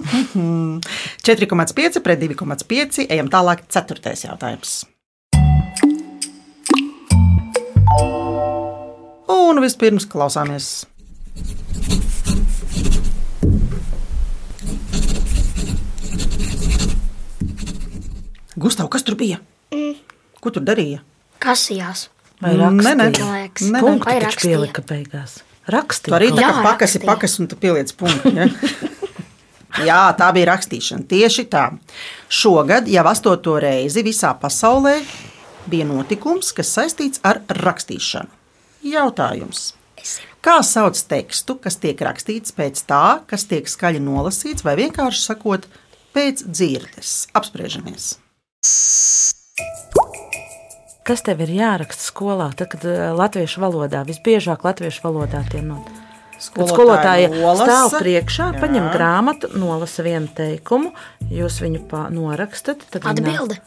4,5 1.27 2.01
pret 2.07 2.23
2,5. 2.23 3.05
Ejam 3.13 3.29
tālāk, 3.33 3.67
ceturtais 3.73 4.25
jautājums. 4.25 4.79
Un 9.33 9.61
vispirms 9.61 10.07
klausāmies. 10.09 10.71
Gustav, 18.57 18.89
kas 18.93 19.03
tur 19.05 19.17
bija? 19.19 19.41
Ko 20.43 20.51
tur 20.55 20.65
darīja? 20.67 21.01
Kasījās. 21.43 22.09
Vai 22.43 22.57
Nē, 22.57 22.59
nē. 22.59 22.67
rakstīja? 22.67 22.97
Man 22.99 23.13
liekas. 23.39 23.67
Nē, 23.69 23.73
nē. 23.73 23.81
Punktu 23.87 24.09
Vai 24.09 24.17
taču 24.25 24.47
pielika 24.49 24.83
beigās. 24.87 25.37
Rakstīja. 25.71 26.11
Tu 26.11 26.17
arī 26.19 26.31
tā 26.35 26.43
kā 26.43 26.63
pakasi, 26.65 26.99
rakstīja. 26.99 27.07
pakasi 27.07 27.43
un 27.43 27.51
tu 27.51 27.59
pieliec 27.61 27.93
punktu. 27.95 28.33
Ja? 28.35 28.49
Jā, 29.89 30.01
tā 30.19 30.29
bija 30.37 30.51
rakstīšana. 30.53 31.07
Tieši 31.09 31.47
tā. 31.53 31.69
Šogad 32.29 32.89
jau 32.91 33.05
astoto 33.09 33.57
reizi 33.63 34.03
visā 34.05 34.35
pasaulē 34.39 34.99
bija 35.71 35.87
notikums, 35.89 36.51
kas 36.57 36.73
saistīts 36.77 37.23
ar 37.25 37.41
rakstīšanu. 37.63 38.29
Jautājums. 38.93 39.71
Kā 40.43 40.59
sauc 40.67 40.99
tekstu, 41.07 41.55
kas 41.63 41.79
tiek 41.79 42.01
rakstīts 42.03 42.55
pēc 42.57 42.83
tā, 42.91 43.23
kas 43.31 43.47
tiek 43.47 43.69
skaļi 43.71 44.03
nolasīts, 44.03 44.67
vai 44.67 44.75
vienkārši 44.81 45.23
sakot, 45.23 45.69
pēc 46.17 46.43
dzirdes? 46.51 47.15
Apspriežamies. 47.39 48.17
Kas 51.03 51.25
tev 51.27 51.41
ir 51.43 51.51
jāraksta 51.51 52.05
skolā, 52.05 52.53
tad, 52.55 52.71
kad 52.75 52.85
eh, 52.87 53.11
latviešu 53.19 53.63
valodā 53.65 54.05
visbiežāk 54.07 54.63
latviešu 54.67 55.03
valodā 55.07 55.43
tie 55.51 55.63
notiek? 55.67 55.99
Kad 56.43 56.71
skolotāja 56.73 57.29
nolasa. 57.31 57.67
stāv 57.67 58.01
priekšā, 58.03 58.49
Jā. 58.55 58.61
paņem 58.63 58.89
grāmatu, 58.91 59.51
nolasa 59.55 60.03
vienu 60.03 60.27
teikumu, 60.35 60.91
jūs 61.31 61.61
viņu 61.63 61.85
norakstat. 62.11 62.83
Atbilde. 62.99 63.61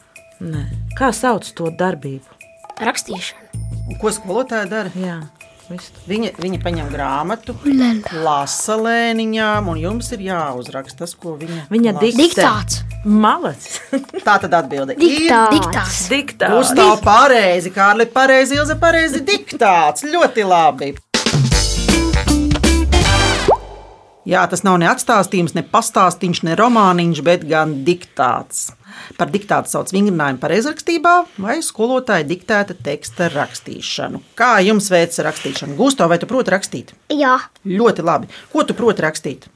Nē. 0.44 0.66
Kā 1.00 1.14
sauc 1.16 1.48
to 1.56 1.72
darbību? 1.72 2.28
Rakstīšana. 2.84 3.64
Un 3.88 4.00
Ko 4.02 4.12
skolotāja 4.12 4.68
dara? 4.68 4.92
Jā. 5.00 5.22
Viņa, 5.66 6.30
viņa 6.38 6.60
paņem 6.62 6.90
grāmatu, 6.94 7.56
lasa 8.22 8.76
lēniņām, 8.78 9.70
un 9.72 9.80
jums 9.82 10.12
ir 10.14 10.22
jāuzraksta 10.28 11.00
tas, 11.02 11.16
ko 11.18 11.34
viņa 11.40 11.64
Viņa 11.74 11.94
lasa. 11.96 12.04
diktē. 12.06 12.22
Diktāts. 12.22 12.82
Malacis. 13.06 13.80
Tā 14.28 14.36
tad 14.44 14.54
atbilde 14.60 14.94
Diktāts. 15.00 15.26
ir. 15.26 15.58
Diktāts. 15.58 15.98
Diktāts. 16.14 16.60
Uzstāv 16.60 17.02
pareizi, 17.06 17.74
Kārli, 17.74 18.06
pareizi, 18.14 18.60
Ilze, 18.60 18.78
pareizi 18.78 19.24
diktāts. 19.26 20.06
Ļoti 20.06 20.46
labi. 20.46 20.94
Jā, 24.26 24.42
tas 24.50 24.64
nav 24.66 24.80
ne 24.82 24.88
atstāstījums, 24.90 25.54
ne 25.54 25.62
pastāstīns, 25.70 26.40
ne 26.48 26.56
romāniņš, 26.58 27.20
bet 27.26 27.44
gan 27.50 27.76
diktāts. 27.86 28.72
Par 29.18 29.32
diktātu 29.34 29.72
sauc 29.72 29.92
vingrinājumu 29.94 30.42
pareizrakstībā 30.42 31.14
vai 31.44 31.58
skolotāja 31.66 32.26
diktēta 32.28 32.76
teksta 32.86 33.30
rakstīšanu. 33.34 34.22
Kā 34.40 34.56
jums 34.66 34.90
veids 34.94 35.22
rakstīšana? 35.26 35.78
Gusto, 35.80 36.08
vai 36.12 36.20
tu 36.22 36.30
proti 36.30 36.54
rakstīt? 36.56 36.94
Jā. 37.14 37.38
Ļoti 37.66 38.06
labi. 38.06 38.32
Ko 38.54 38.64
tu 38.68 38.78
proti 38.78 39.06
rakstīt? 39.06 39.50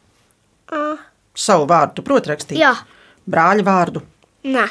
Savu 1.39 1.65
vārdu 1.69 1.99
tu 1.99 2.05
proti 2.05 2.31
rakstīt? 2.33 2.59
Jā. 2.59 2.73
Brāļa 3.29 3.65
vārdu. 3.65 4.03
Nē. 4.49 4.67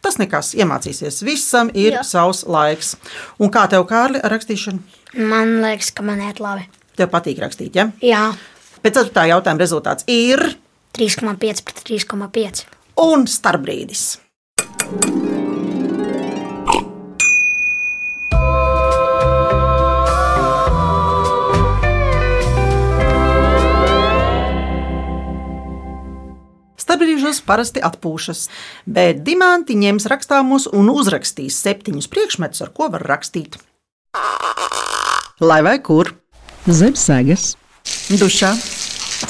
Tas 0.00 0.16
nekas, 0.16 0.54
iemācīsies. 0.56 1.20
Visam 1.26 1.68
ir 1.76 1.98
Jā. 1.98 2.04
savs 2.06 2.44
laiks. 2.48 2.94
Un 3.40 3.50
kā 3.52 3.66
tev, 3.68 3.84
Kārli, 3.88 4.20
ar 4.24 4.32
rakstīšanu? 4.32 4.80
Man 5.20 5.58
liekas, 5.60 5.90
ka 5.92 6.04
man 6.06 6.22
iet 6.24 6.40
labi. 6.40 6.64
Tev 6.96 7.10
patīk 7.12 7.40
rakstīt, 7.42 7.76
ja? 7.76 7.90
Jā. 8.04 8.30
Pēc 8.80 8.96
ceturtā 8.96 9.26
jautājuma 9.28 9.60
rezultāts 9.60 10.06
ir 10.08 10.40
3,5 10.96 11.64
pret 11.66 11.82
3,5. 11.84 12.64
Un 13.00 13.24
starpbrīdis. 13.24 14.18
Starpbrīžos 26.80 27.40
parasti 27.46 27.80
atpūšas, 27.86 28.48
bet 28.84 29.22
diamanti 29.24 29.78
ņems 29.78 30.08
rakstāmus 30.10 30.66
un 30.68 30.90
uzrakstīs 30.92 31.56
septiņus 31.62 32.10
priekšmetus, 32.12 32.64
ar 32.66 32.74
ko 32.76 32.90
var 32.92 33.06
rakstīt. 33.14 33.56
Lai 35.40 35.62
vai 35.64 35.78
kur? 35.80 36.12
Zem 36.68 36.92
sēgas, 36.98 37.54
Dušā, 38.20 38.52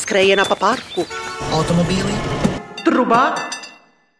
skrējienā 0.02 0.48
pa 0.48 0.58
parku, 0.58 1.04
automobīlī, 1.54 2.16
trubā 2.82 3.22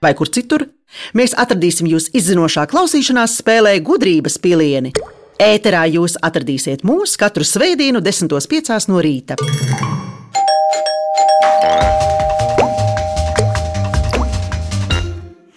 vai 0.01 0.15
kur 0.17 0.31
citur. 0.33 0.65
Mēs 1.13 1.35
atradīsim 1.37 1.89
jūs 1.91 2.09
izzinošā 2.17 2.65
klausīšanās 2.71 3.37
spēlē 3.43 3.77
gudrības 3.85 4.39
pilieni. 4.41 4.95
Ēterā 5.41 5.85
jūs 5.93 6.17
atradīsiet 6.25 6.85
mūs 6.89 7.19
katru 7.21 7.45
svētdienu, 7.45 8.01
10.5. 8.05 8.89
no 8.89 9.01
rīta. 9.05 9.37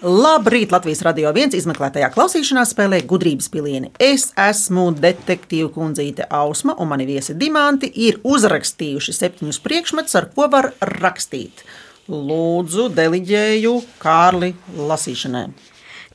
Labrīt, 0.03 0.73
Latvijas 0.75 0.99
radio 1.07 1.31
viens 1.35 1.55
izmeklētajā 1.55 2.09
klausīšanās 2.11 2.73
spēlē 2.75 2.99
gudrības 3.07 3.47
pilieni. 3.51 3.93
Es 3.95 4.33
esmu 4.35 4.89
detektīva 4.99 5.71
kundzīte 5.71 6.27
Ausma, 6.27 6.75
un 6.75 6.91
mani 6.91 7.07
viesi 7.07 7.37
Dimanti 7.39 7.87
ir 8.09 8.19
uzrakstījuši 8.27 9.15
septiņus 9.15 9.63
priekšmetus, 9.63 10.19
ar 10.19 10.27
ko 10.35 10.49
var 10.51 10.73
rakstīt. 10.99 11.63
Lūdzu, 12.11 12.89
deliģēju 12.91 13.77
Kārli 14.01 14.49
lasīšanai. 14.75 15.45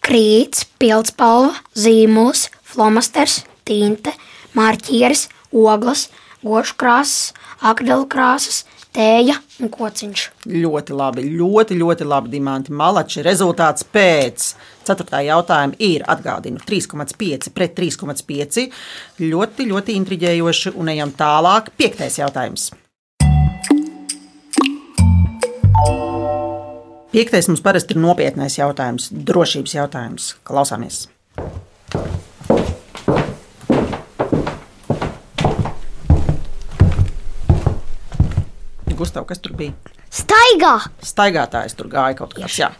Krīts, 0.04 0.66
pildspalva, 0.76 1.54
zīmols, 1.72 2.48
flomasters, 2.68 3.40
tinte, 3.64 4.12
marķieris, 4.56 5.26
ogles, 5.48 6.08
gošu 6.44 6.76
krāsas, 6.80 7.30
akdelu 7.64 8.04
krāsas, 8.12 8.66
tēja 8.92 9.38
un 9.62 9.70
kociņš. 9.72 10.24
Ļoti 10.52 10.96
labi, 10.98 11.24
ļoti, 11.38 11.78
ļoti 11.80 12.08
labi, 12.08 12.32
Dimanti. 12.36 12.74
Malači 12.76 13.24
rezultāts 13.24 13.86
pēc 13.88 14.50
4. 14.88 15.22
jautājuma 15.24 15.78
ir 15.80 16.04
atgādinu 16.04 16.60
3,5 16.68 17.48
pret 17.56 17.72
3,5. 17.80 18.68
Ļoti, 19.24 19.70
ļoti 19.72 19.96
intriģējoši, 20.02 20.74
un 20.76 20.92
ejam 20.92 21.16
tālāk. 21.16 21.72
5. 21.80 22.06
jautājums. 22.20 22.68
Piektais 27.12 27.46
mums 27.48 27.62
parasti 27.64 27.94
ir 27.96 28.02
nopietnais 28.04 28.58
jautājums, 28.58 29.06
drošības 29.08 29.74
jautājums. 29.74 30.26
Klausāmies! 30.44 31.06
Gustav, 38.98 39.24
kas 39.24 39.40
tur 39.40 39.56
bija? 39.56 39.72
Staigā! 40.12 40.74
Staigātājs 41.00 41.78
tur 41.78 41.88
gāja 41.88 42.18
kaut 42.18 42.36
kas. 42.36 42.60
Jā. 42.60 42.74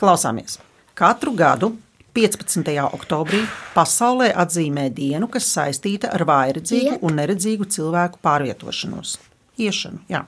Klausāmies. 0.00 0.58
Katru 0.98 1.36
gadu 1.38 1.76
15. 2.18 2.66
oktobrī 2.98 3.44
pasaulē 3.76 4.32
atzīmē 4.34 4.88
dienu, 4.90 5.30
kas 5.30 5.46
saistīta 5.54 6.10
ar 6.16 6.26
vājredzīgu 6.26 6.96
Iet. 6.96 7.04
un 7.06 7.20
neredzīgu 7.20 7.70
cilvēku 7.70 8.18
pārvietošanos. 8.26 9.20
Iešanu, 9.54 10.02
jā. 10.10 10.26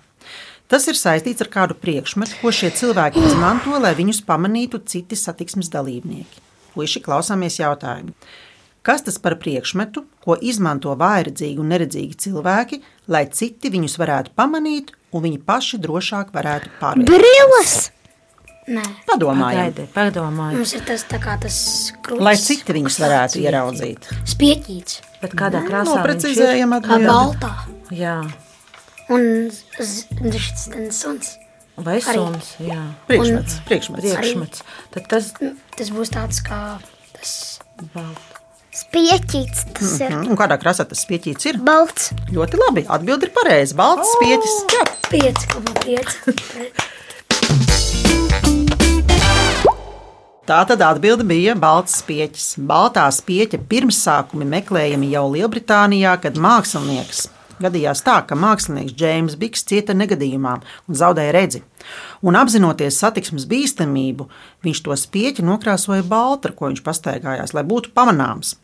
Tas 0.69 0.85
ir 0.91 0.99
saistīts 1.01 1.41
ar 1.41 1.49
kādu 1.49 1.77
priekšmetu, 1.81 2.37
ko 2.43 2.53
šie 2.53 2.69
cilvēki 2.77 3.23
izmanto, 3.25 3.73
lai 3.81 3.95
viņus 3.97 4.21
pamanītu 4.29 4.83
citi 4.85 5.17
satiksmes 5.17 5.71
dalībnieki. 5.73 6.43
Puiši 6.75 7.01
klausāmies 7.07 7.57
jautājumu. 7.63 8.13
Kas 8.85 9.03
tas 9.05 9.17
par 9.21 9.39
priekšmetu, 9.41 10.05
ko 10.25 10.37
izmanto 10.45 10.93
vājredzīgi 11.01 11.61
un 11.61 11.73
neredzīgi 11.73 12.19
cilvēki, 12.25 12.79
lai 13.13 13.25
citi 13.33 13.73
viņus 13.73 13.97
varētu 14.01 14.35
pamanīt 14.39 14.93
un 15.13 15.25
viņi 15.25 15.41
paši 15.49 15.81
drošāk 15.85 16.35
varētu 16.37 16.75
pārvietoties? 16.81 17.17
Brilles! 17.17 17.77
Nē, 18.69 18.83
Padomājiet, 19.09 19.79
padomājiet. 19.95 20.59
mums 20.61 20.75
ir 20.77 20.83
tas 20.85 21.07
tā 21.09 21.17
kā 21.23 21.39
tas 21.41 21.57
krūtis. 22.05 22.25
lai 22.27 22.35
citi 22.37 22.75
viņus 22.77 22.99
varētu 23.01 23.41
ieraudzīt. 23.41 24.09
Spieķīts. 24.29 24.99
Bet 25.23 25.33
kādā 25.33 25.63
krāsā 25.65 25.95
viņš 26.05 26.37
ir? 26.37 27.09
Baltā. 27.09 27.53
Jā, 27.97 28.19
Un 29.09 29.51
šis 29.51 30.07
suns. 30.93 31.37
vai 31.79 32.01
Arī. 32.01 32.15
suns. 32.19 32.55
Jā, 32.61 32.81
Priekšmets, 33.09 33.61
priekšmets. 33.69 34.03
priekšmets. 34.05 34.63
Tad 34.95 35.03
tas 35.09 35.25
Tas 35.79 35.91
būs 35.95 36.09
tāds 36.13 36.39
kā 36.45 36.79
tas 37.15 37.33
balts. 37.95 38.21
spieķīts. 38.79 39.65
Tas 39.79 39.95
ir 40.05 40.13
Un 40.19 40.37
kādā 40.37 40.59
krāsā 40.61 40.85
tas 40.89 41.01
spieķīts 41.07 41.47
ir? 41.53 41.57
balts. 41.59 42.11
Ļoti 42.35 42.57
labi. 42.67 42.83
Atbildi 42.89 43.25
ir 43.31 43.35
pareizi. 43.35 43.75
Balts 43.79 44.09
spieķis. 44.19 44.55
Jā. 44.77 44.85
5,5. 45.15 46.85
Tā 50.49 50.63
tad 50.65 50.81
atbilde 50.81 51.27
bija 51.29 51.53
balts 51.61 51.99
spieķis. 52.01 52.55
Baltā 52.65 53.03
spieķa 53.13 53.59
pirmsākumi 53.69 54.47
meklējami 54.49 55.11
jau 55.13 55.27
Lielbritānijā, 55.35 56.15
kad 56.23 56.39
mākslinieks. 56.41 57.27
Gadījās 57.63 58.05
tā, 58.07 58.21
ka 58.29 58.37
mākslinieks 58.39 58.95
Džeims 58.95 59.35
Bigs 59.39 59.65
cieta 59.67 59.97
negadījumā 59.97 60.55
un 60.89 60.99
zaudēja 60.99 61.35
redzi. 61.35 61.63
Un 62.23 62.39
apzinoties 62.39 62.99
satiksmes 63.03 63.49
bīstamību, 63.51 64.29
viņš 64.67 64.83
to 64.87 64.99
spieķi 64.99 65.47
nokrāsoja 65.47 66.07
baltu, 66.07 66.53
ko 66.55 66.71
viņš 66.71 66.85
pastaigājās, 66.87 67.55
lai 67.57 67.67
būtu 67.67 67.95
pamanāms. 67.97 68.57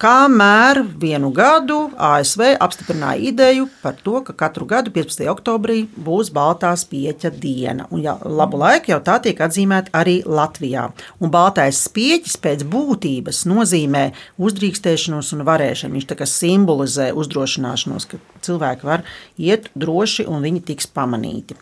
Kamēr 0.00 0.78
vienu 0.96 1.28
gadu 1.36 1.90
ASV 2.00 2.54
apstiprināja 2.64 3.20
ideju 3.20 3.66
par 3.82 3.98
to, 4.00 4.22
ka 4.24 4.32
katru 4.32 4.64
gadu 4.64 4.88
15. 4.94 5.26
oktobrī 5.28 5.82
būs 6.06 6.30
Baltā 6.32 6.70
spieķa 6.80 7.28
diena. 7.42 7.84
Un 7.92 8.00
jau 8.06 8.14
labu 8.24 8.56
laiku 8.62 8.94
jau 8.94 9.00
tā 9.04 9.18
tiek 9.20 9.36
atzīmēta 9.44 9.92
arī 10.00 10.22
Latvijā. 10.24 10.86
Un 11.20 11.34
baltais 11.34 11.82
spieķis 11.84 12.40
pēc 12.40 12.64
būtības 12.72 13.42
nozīmē 13.52 14.06
uzdrīkstēšanos 14.40 15.34
un 15.36 15.44
varēšanu. 15.50 15.98
Viņš 15.98 16.08
tā 16.14 16.16
kā 16.22 16.32
simbolizē 16.32 17.12
uzdrošināšanos, 17.12 18.08
ka 18.08 18.24
cilvēki 18.40 18.88
var 18.88 19.04
iet 19.36 19.68
droši 19.76 20.24
un 20.32 20.40
viņi 20.48 20.64
tiks 20.72 20.88
pamanīti. 20.96 21.60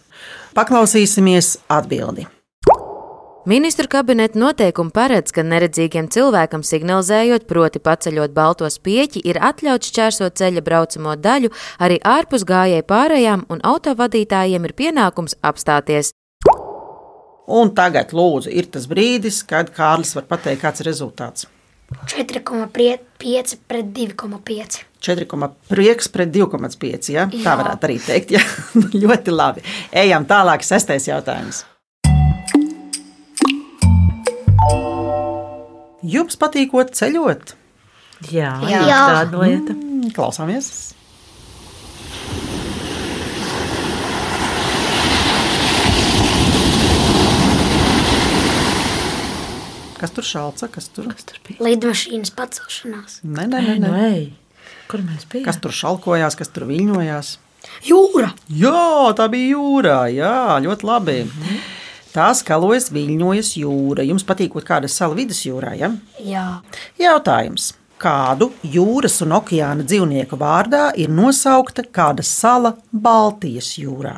Paklausīsimies 0.54 1.56
atbildi. 1.66 2.30
Ministru 3.48 3.88
kabineta 3.88 4.36
noteikumi 4.36 4.92
paredz, 4.92 5.30
ka 5.32 5.40
neredzīgiem 5.40 6.10
cilvēkam 6.12 6.60
signalizējot, 6.68 7.46
proti 7.48 7.80
paceļot 7.80 8.34
balto 8.36 8.68
spieķi, 8.68 9.22
ir 9.24 9.38
atļauts 9.40 9.88
šķērsot 9.88 10.34
ceļa 10.36 10.62
braucamo 10.66 11.14
daļu, 11.16 11.48
arī 11.80 11.96
ārpus 12.04 12.44
gājēju 12.44 12.84
pārējām, 12.90 13.46
un 13.48 13.62
autovadītājiem 13.64 14.66
ir 14.68 14.74
pienākums 14.76 15.38
apstāties. 15.40 16.10
Un 17.48 17.72
tagad, 17.72 18.12
lūdzu, 18.12 18.52
ir 18.52 18.68
tas 18.68 18.84
brīdis, 18.90 19.40
kad 19.48 19.72
Kārlis 19.72 20.12
var 20.18 20.28
pateikt, 20.28 20.60
kāds 20.66 20.84
ir 20.84 20.90
rezultāts. 20.90 21.48
4,5 22.04 23.56
pret 23.64 23.90
2,5. 23.96 24.78
4,5 25.08 25.72
prieks 25.72 26.12
pret 26.12 26.36
2,5. 26.36 27.14
Ja? 27.16 27.24
Tā 27.32 27.40
Jā. 27.40 27.56
varētu 27.64 27.88
arī 27.88 27.98
teikt. 28.10 28.36
Ja? 28.36 28.44
Ļoti 29.06 29.32
labi. 29.32 29.64
Ejam 30.04 30.28
tālāk, 30.28 30.68
sestais 30.68 31.08
jautājums. 31.08 31.64
Jums 36.06 36.36
patīkot 36.38 36.92
ceļot? 36.94 37.54
Jā, 38.30 38.52
Jā. 38.66 38.82
jā. 38.86 38.98
tāda 39.14 39.40
lieta. 39.42 39.74
Mm, 39.74 40.12
Klausāmies! 40.14 40.70
Kas 49.98 50.12
tur 50.14 50.22
šalca? 50.26 50.68
Kas 50.70 50.86
tur? 50.94 51.08
Kas 51.10 51.26
tur 51.26 51.40
bija? 51.46 51.58
Lidmašīnas 51.66 52.30
pacelšanās. 52.38 53.16
Nē, 53.26 53.48
nē, 53.50 53.62
nē, 53.66 53.74
Nu, 53.82 53.88
nē. 53.90 54.02
ej, 54.14 54.28
kur 54.90 55.02
mēs 55.02 55.24
bijām? 55.26 55.46
Kas 55.48 55.58
tur 55.62 55.74
šalkojās, 55.74 56.36
kas 56.38 56.52
tur 56.54 56.68
viļņojās? 56.70 57.32
Jūra! 57.88 58.30
Jā, 58.54 59.10
tā 59.18 59.26
bija 59.32 59.56
jūrā. 59.56 59.96
Jā, 60.14 60.36
ļoti 60.62 60.86
labi. 60.86 61.16
Tā 62.18 62.32
skalojas, 62.34 62.88
viļņojas 62.90 63.52
jūra. 63.60 64.02
Jums 64.02 64.24
patīk 64.26 64.50
kaut 64.50 64.64
kāda 64.66 64.88
sala 64.90 65.14
vidusjūrā. 65.14 65.76
Ja? 65.78 65.92
Jā. 66.18 66.46
Jautājums. 66.98 67.68
Kādu 68.02 68.48
jūras 68.66 69.20
un 69.22 69.36
okeāna 69.36 69.86
dzīvnieku 69.86 70.34
vārdā 70.40 70.88
ir 70.98 71.12
nosaukta 71.14 71.84
kāda 71.94 72.26
sala 72.26 72.74
Baltijas 72.90 73.70
jūrā? 73.78 74.16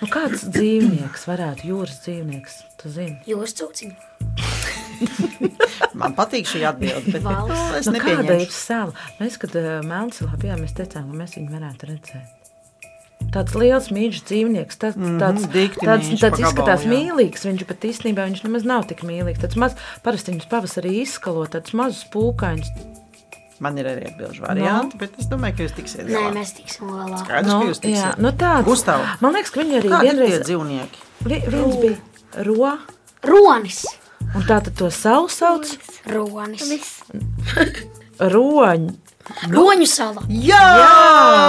Nu, 0.00 0.08
kāds 0.08 0.48
dzīvnieks 0.56 1.28
varētu 1.28 1.68
jūras 1.68 2.00
dzīvnieks? 2.06 2.58
Tu 2.80 2.96
zini, 2.96 3.20
Jūras 3.28 3.52
cūciņa. 3.60 3.96
Man 6.00 6.16
patīk 6.16 6.48
šī 6.48 6.64
atbilde, 6.72 7.12
bet 7.12 7.28
nu, 7.28 7.60
es 7.76 7.92
kāda 7.92 8.40
ir 8.40 8.52
sala? 8.56 8.96
Mēs, 9.20 9.36
kad 9.40 9.52
uh, 9.60 9.72
Melnsilā 9.84 10.40
bijām, 10.40 10.64
mēs 10.64 10.78
teicām, 10.80 11.12
ka 11.12 11.24
mēs 11.26 11.36
viņu 11.36 11.58
varētu 11.60 11.92
redzēt. 11.92 12.39
Tāds 13.30 13.54
liels 13.54 13.90
mīļš 13.94 14.22
dzīvnieks, 14.26 14.78
tāds, 14.82 14.96
mm 14.98 15.04
-hmm, 15.06 15.18
tāds, 15.22 15.44
dikti 15.52 15.86
tāds, 15.86 16.08
mīļš 16.08 16.22
tāds 16.24 16.40
izskatās 16.42 16.82
gabalu, 16.82 16.90
jā. 16.90 16.94
mīlīgs. 16.94 17.44
Viņš 17.46 17.66
pat 17.68 17.84
īstenībā 17.86 18.24
viņš 18.26 18.42
nemaz 18.46 18.64
nav 18.66 18.86
tik 18.90 19.04
mīlīgs. 19.06 19.38
Tāds 19.44 19.56
maz, 19.56 19.76
parasti 20.02 20.32
viņus 20.34 20.48
pavasarī 20.50 20.96
izskalo, 21.04 21.46
tāds 21.46 21.74
mazus 21.78 22.02
pūkaņus. 22.10 22.72
Man 23.60 23.76
ir 23.76 23.86
arī 23.90 24.06
atbildžu 24.08 24.40
varianti, 24.42 24.96
bet 24.96 25.18
es 25.20 25.26
domāju, 25.28 25.56
ka 25.58 25.64
jūs 25.66 25.74
tiksiet 25.76 26.06
Nē, 26.08 26.14
galā. 26.16 26.30
mēs 26.32 26.54
tiksim 26.56 26.88
galā. 26.88 27.18
Skaidrs, 27.20 27.52
ka 27.52 27.66
jūs 27.68 27.76
jā, 27.76 27.84
tiksiet. 27.84 28.22
nu 28.24 28.32
tāds. 28.32 28.64
Gustav, 28.64 29.04
Man 29.20 29.36
liekas, 29.36 29.52
ka 29.52 29.60
viņi 29.60 29.76
arī 29.78 29.90
kādi 29.92 30.08
vienreiz. 30.08 30.40
dzīvnieki? 30.48 31.02
Vi, 31.28 31.40
viens 31.54 31.76
bija 31.82 32.46
ro, 32.48 32.78
Ronis. 33.22 33.84
un 34.34 34.42
tā 34.48 34.62
tad 34.64 34.72
to 34.80 34.88
savu 34.90 35.28
sauc 35.28 35.68
Ronis. 36.08 37.02
roņu. 38.18 38.96
Roņu 39.50 39.86
sala. 39.86 40.22
Jā! 40.28 40.60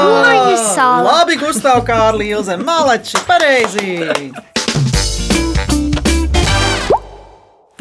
Roņu 0.06 0.58
sala. 0.62 1.04
Labi, 1.08 1.38
Gustav, 1.42 1.82
Kārli, 1.88 2.30
Ilze, 2.36 2.58
Malači, 2.62 3.18
pareizi! 3.28 4.32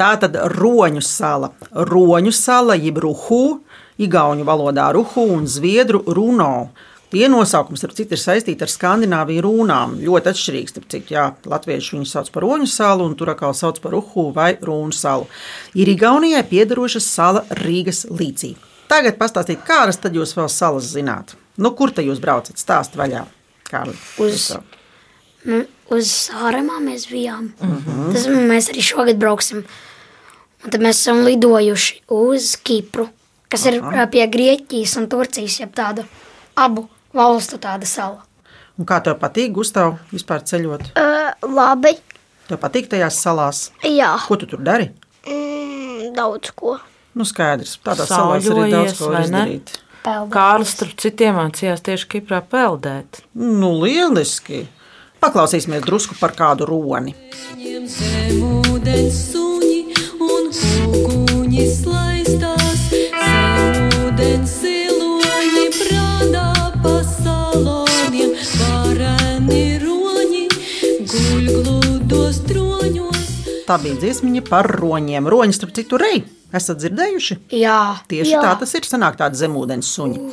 Tā 0.00 0.14
tad 0.16 0.38
roņu 0.56 1.02
sala. 1.04 1.50
Roņu 1.90 2.32
sala, 2.32 2.78
jeb 2.80 3.02
ruhu, 3.04 3.60
igauņu 4.00 4.46
valodā 4.48 4.88
ruhu 4.96 5.26
un 5.34 5.44
zviedru 5.44 6.00
runo. 6.08 6.70
Tie 7.10 7.26
nosaukumi, 7.28 7.76
starp 7.76 7.98
citu, 7.98 8.14
ir 8.14 8.22
saistīti 8.22 8.64
ar 8.64 8.70
skandināviju 8.70 9.42
runām. 9.44 9.98
Ļoti 10.00 10.30
atšķirīgs, 10.30 10.72
starp 10.72 10.88
citu, 10.94 11.12
jā, 11.18 11.26
latvieši 11.52 11.96
viņu 11.98 12.08
sauc 12.08 12.30
par 12.32 12.46
roņu 12.46 12.70
salu, 12.70 13.10
un 13.10 13.18
tur 13.18 13.34
atkal 13.34 13.52
sauc 13.58 13.82
par 13.82 13.92
ruhu 13.98 14.30
vai 14.32 14.54
rūnu 14.56 14.94
salu. 14.96 15.28
Ir 15.74 15.90
Igaunijai 15.92 16.46
piederoša 16.48 17.02
sala 17.04 17.44
Rīgas 17.60 18.06
līcī. 18.08 18.54
Tagad 18.90 19.16
pastāstiet, 19.20 19.62
kādas 19.66 20.00
tad 20.02 20.16
jūs 20.18 20.32
vēl 20.34 20.48
salas 20.50 20.88
zināt? 20.94 21.36
Nu, 21.60 21.70
kur 21.78 21.92
te 21.94 22.02
jūs 22.02 22.18
braucat? 22.22 22.58
Stāst 22.58 22.96
vaļā, 22.98 23.24
Kārli. 23.70 23.94
Uz- 24.18 24.52
Nu, 25.44 25.62
uz 25.88 26.04
Sāremā 26.28 26.76
mēs 26.84 27.06
bijām. 27.08 27.46
Uh 27.62 27.68
-huh. 27.86 28.12
Tas 28.12 28.26
mēs 28.26 28.66
arī 28.70 28.82
šogad 28.84 29.16
brauksim. 29.16 29.64
Un 30.64 30.70
tad 30.70 30.80
mēs 30.80 30.98
esam 31.00 31.22
lidojuši 31.24 32.02
uz 32.08 32.56
Kipru, 32.56 33.08
kas 33.48 33.64
ir 33.64 33.80
ā, 33.80 34.10
pie 34.10 34.26
Grieķijas 34.28 34.96
un 34.98 35.08
Turcijas, 35.08 35.60
jeb 35.60 35.72
tādu 35.74 36.04
abu 36.56 36.88
valstu 37.14 37.56
tāda 37.56 37.86
sala. 37.86 38.22
Un 38.78 38.84
kā 38.84 39.00
tev 39.02 39.14
patīk, 39.18 39.52
Gustav, 39.52 39.96
vispār 40.12 40.42
ceļot? 40.44 40.80
Uh, 40.96 41.48
labi. 41.54 41.96
Tev 42.48 42.58
patīk 42.58 42.88
tajās 42.88 43.16
salās? 43.24 43.70
Jā, 43.82 44.18
Ko 44.28 44.36
tu 44.36 44.46
tur 44.46 44.58
dari? 44.62 44.90
mm, 45.26 46.12
daudz 46.14 46.50
ko. 46.54 46.78
Nu, 47.14 47.26
skaidrs, 47.26 47.76
tādā 47.82 48.06
salās 48.06 48.46
arī 48.46 48.68
daudz 48.70 48.98
ko 48.98 49.10
izdarīt. 49.18 49.72
Peldēties. 50.00 50.32
Kārlis 50.32 50.74
starp 50.76 50.92
citiem 51.02 51.34
mācījās 51.36 51.82
tieši 51.84 52.06
Kiprā 52.14 52.40
peldēt. 52.40 53.20
Nu, 53.34 53.74
lieliski! 53.82 54.64
Paklausīsimies 55.20 55.84
drusku 55.84 56.16
par 56.16 56.32
kādu 56.32 56.64
roni. 56.70 57.12
Tā 73.70 73.76
bija 73.78 74.00
dziesmiņa 74.02 74.40
par 74.48 74.66
roņiem. 74.80 75.28
Roņi, 75.30 75.54
starp 75.54 75.76
citu, 75.76 76.00
rei. 76.00 76.24
Esat 76.56 76.80
dzirdējuši? 76.82 77.36
Jā, 77.60 77.78
Tieši 78.10 78.34
Jā. 78.34 78.42
tā 78.42 78.54
tas 78.62 78.74
ir. 78.74 78.86
Sanāk 78.88 79.18
tāda 79.20 79.38
zemūdens 79.38 79.90
suņa. 79.94 80.24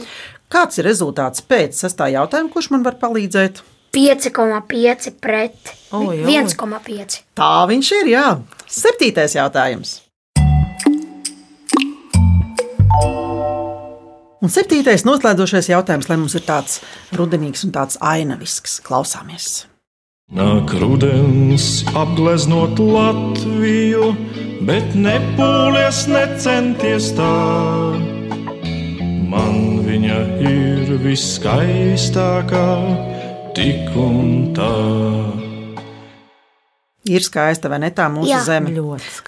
Kāds 0.49 0.79
ir 0.79 0.87
rezultāts 0.87 1.43
pēc 1.43 1.77
sestā 1.77 2.07
jautājuma, 2.13 2.49
kurš 2.53 2.71
man 2.73 2.85
var 2.87 2.97
palīdzēt? 3.01 3.61
5,5 3.97 5.11
pret 5.21 5.71
oi. 5.95 6.17
1,5. 6.25 7.21
Tā 7.37 7.53
viņš 7.69 7.91
ir, 8.01 8.11
jā. 8.15 8.25
Septītais 8.67 9.37
jautājums. 9.37 10.01
Un 14.37 14.51
septītais 14.53 15.01
noslēdzošais 15.07 15.71
jautājums, 15.71 16.07
lai 16.11 16.17
mums 16.21 16.35
ir 16.37 16.43
tāds 16.45 16.77
rudenīgs 17.17 17.65
un 17.65 17.73
tāds 17.75 17.97
ainavisks. 18.05 18.77
Klausāmies! 18.85 19.65
Nāk 20.37 20.73
rudens 20.77 21.81
apgleznot 21.95 22.77
Latviju, 22.83 24.11
bet 24.65 24.95
nepūlies, 24.97 26.05
necenties 26.11 27.11
tā. 27.17 27.33
Man 29.27 29.83
viņa 29.85 30.19
ir 30.47 30.93
viskaistākā, 31.03 32.67
tik 33.57 33.91
un 33.99 34.53
tā. 34.57 34.71
Ir 37.07 37.23
skaista, 37.23 37.69
vai 37.71 37.77
ne 37.79 37.89
tā 37.95 38.09
mūsu 38.11 38.33
Jā. 38.33 38.41
zeme? 38.43 38.73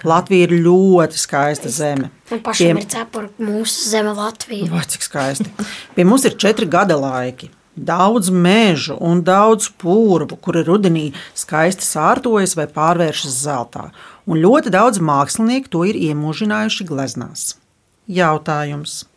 Latvija 0.04 0.50
ir 0.50 0.56
ļoti 0.66 1.20
skaista 1.20 1.70
zeme. 1.72 2.10
Man 2.32 2.42
pašam 2.44 2.76
Pie- 2.76 2.84
ir 2.84 2.90
cepura 2.92 3.30
mūsu 3.40 3.88
zeme 3.94 4.12
Latvija. 4.18 4.68
Vai 4.72 4.84
cik 4.84 5.06
skaisti. 5.08 5.48
Pie 5.96 6.04
mums 6.04 6.26
ir 6.26 6.36
četri 6.36 6.68
gada 6.68 6.98
laiki. 7.00 7.50
Daudz 7.80 8.28
mežu 8.30 8.98
un 9.00 9.22
daudz 9.24 9.70
purvu, 9.80 10.36
kuri 10.42 10.66
rudenī 10.68 11.14
skaisti 11.34 11.86
sārtojas 11.88 12.58
vai 12.58 12.66
pārvēršas 12.68 13.38
zeltā. 13.46 13.92
Un 14.30 14.38
ļoti 14.38 14.70
daudz 14.70 15.00
mākslinieku 15.02 15.72
to 15.74 15.80
ir 15.90 15.98
iemūžinājuši 15.98 16.86
gleznās. 16.86 17.56
Jautājums. 18.06 19.08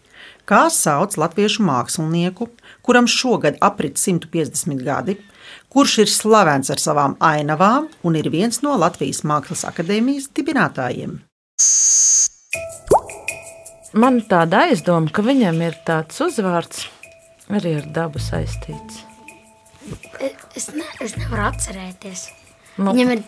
Kā 0.48 0.62
sauc 0.72 1.18
latviešu 1.20 1.66
mākslinieku, 1.66 2.48
kuram 2.80 3.04
šogad 3.04 3.58
aprit 3.60 4.00
150 4.00 4.80
gadi, 4.86 5.18
kurš 5.68 5.98
ir 6.06 6.08
slavens 6.08 6.72
ar 6.72 6.80
savām 6.80 7.18
ainavām 7.20 7.90
un 8.08 8.16
ir 8.16 8.30
viens 8.32 8.62
no 8.64 8.72
Latvijas 8.80 9.20
Mākslas 9.28 9.66
akadēmijas 9.68 10.30
dibinātājiem? 10.32 11.18
Man 13.92 14.22
tāda 14.32 14.64
aizdoma, 14.70 15.12
ka 15.12 15.20
viņam 15.28 15.60
ir 15.68 15.76
tāds 15.84 16.24
uzvārds 16.24 16.86
arī 17.52 17.76
ar 17.82 17.92
dabu 17.92 18.22
saistīts. 18.22 19.04
Es, 20.56 20.72
ne, 20.72 20.88
es 21.04 21.18
nevaru 21.20 21.50
atcerēties. 21.50 22.26
Nu. 22.80 22.96
Viņam 22.96 23.16
ir. 23.18 23.24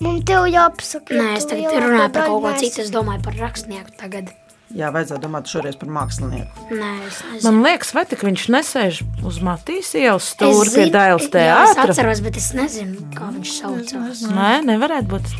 Man 0.00 0.18
tev 0.28 0.46
jāpasaka. 0.52 1.14
Nē, 1.16 1.28
ja 1.32 1.36
es 1.40 1.46
tagad 1.48 1.70
jau 1.72 1.84
runāju 1.86 2.10
par 2.12 2.26
kaut 2.28 2.42
ko 2.44 2.52
citu. 2.60 2.82
Es 2.84 2.90
domāju 2.92 3.22
par 3.24 3.38
rakstnieku 3.40 3.94
tagad. 3.96 4.32
Jā, 4.76 4.88
vajadzētu 4.92 5.22
domāt 5.22 5.46
šoreiz 5.48 5.76
par 5.78 5.88
mākslinieku. 5.94 6.64
Nē, 6.74 6.88
es 7.06 7.20
nezinu. 7.22 7.42
Man 7.46 7.60
liekas, 7.64 7.92
vai 7.94 8.02
tik 8.10 8.24
viņš 8.26 8.46
nesēž 8.50 8.98
uz 9.24 9.36
Matīs 9.46 9.92
ielas 9.96 10.26
stūra 10.34 10.66
pie 10.74 10.88
Dailas 10.90 11.22
Jā, 11.22 11.28
es 11.28 11.32
teātra? 11.36 11.84
atceros, 11.94 12.22
bet 12.26 12.36
es 12.40 12.48
nezinu, 12.58 13.04
kā 13.14 13.28
viņš 13.30 13.52
saucās. 13.60 14.24
Nē, 14.34 14.50
nevarētu 14.66 15.12
būt. 15.14 15.30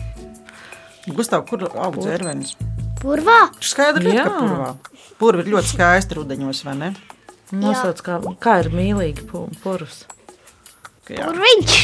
Gustav, 1.19 1.43
kur 1.51 1.67
aug 1.69 1.99
dzērvenis? 1.99 2.55
Purvā? 3.03 3.41
Skaidrs, 3.61 4.07
Jā. 4.15 4.25
ka 4.31 4.39
purvā. 4.41 4.71
Purvi 5.19 5.43
ir 5.45 5.51
ļoti 5.57 5.73
skaisti 5.75 6.17
rudeņos, 6.21 6.63
vai 6.67 6.77
ne? 6.79 6.93
Nosauc, 7.55 8.01
kā, 8.07 8.21
kā 8.43 8.57
ir 8.65 8.71
mīlīgi 8.75 9.27
pu- 9.27 9.49
purvs. 9.63 10.05
Jā. 11.11 11.27
Kur 11.27 11.39
viņš? 11.43 11.77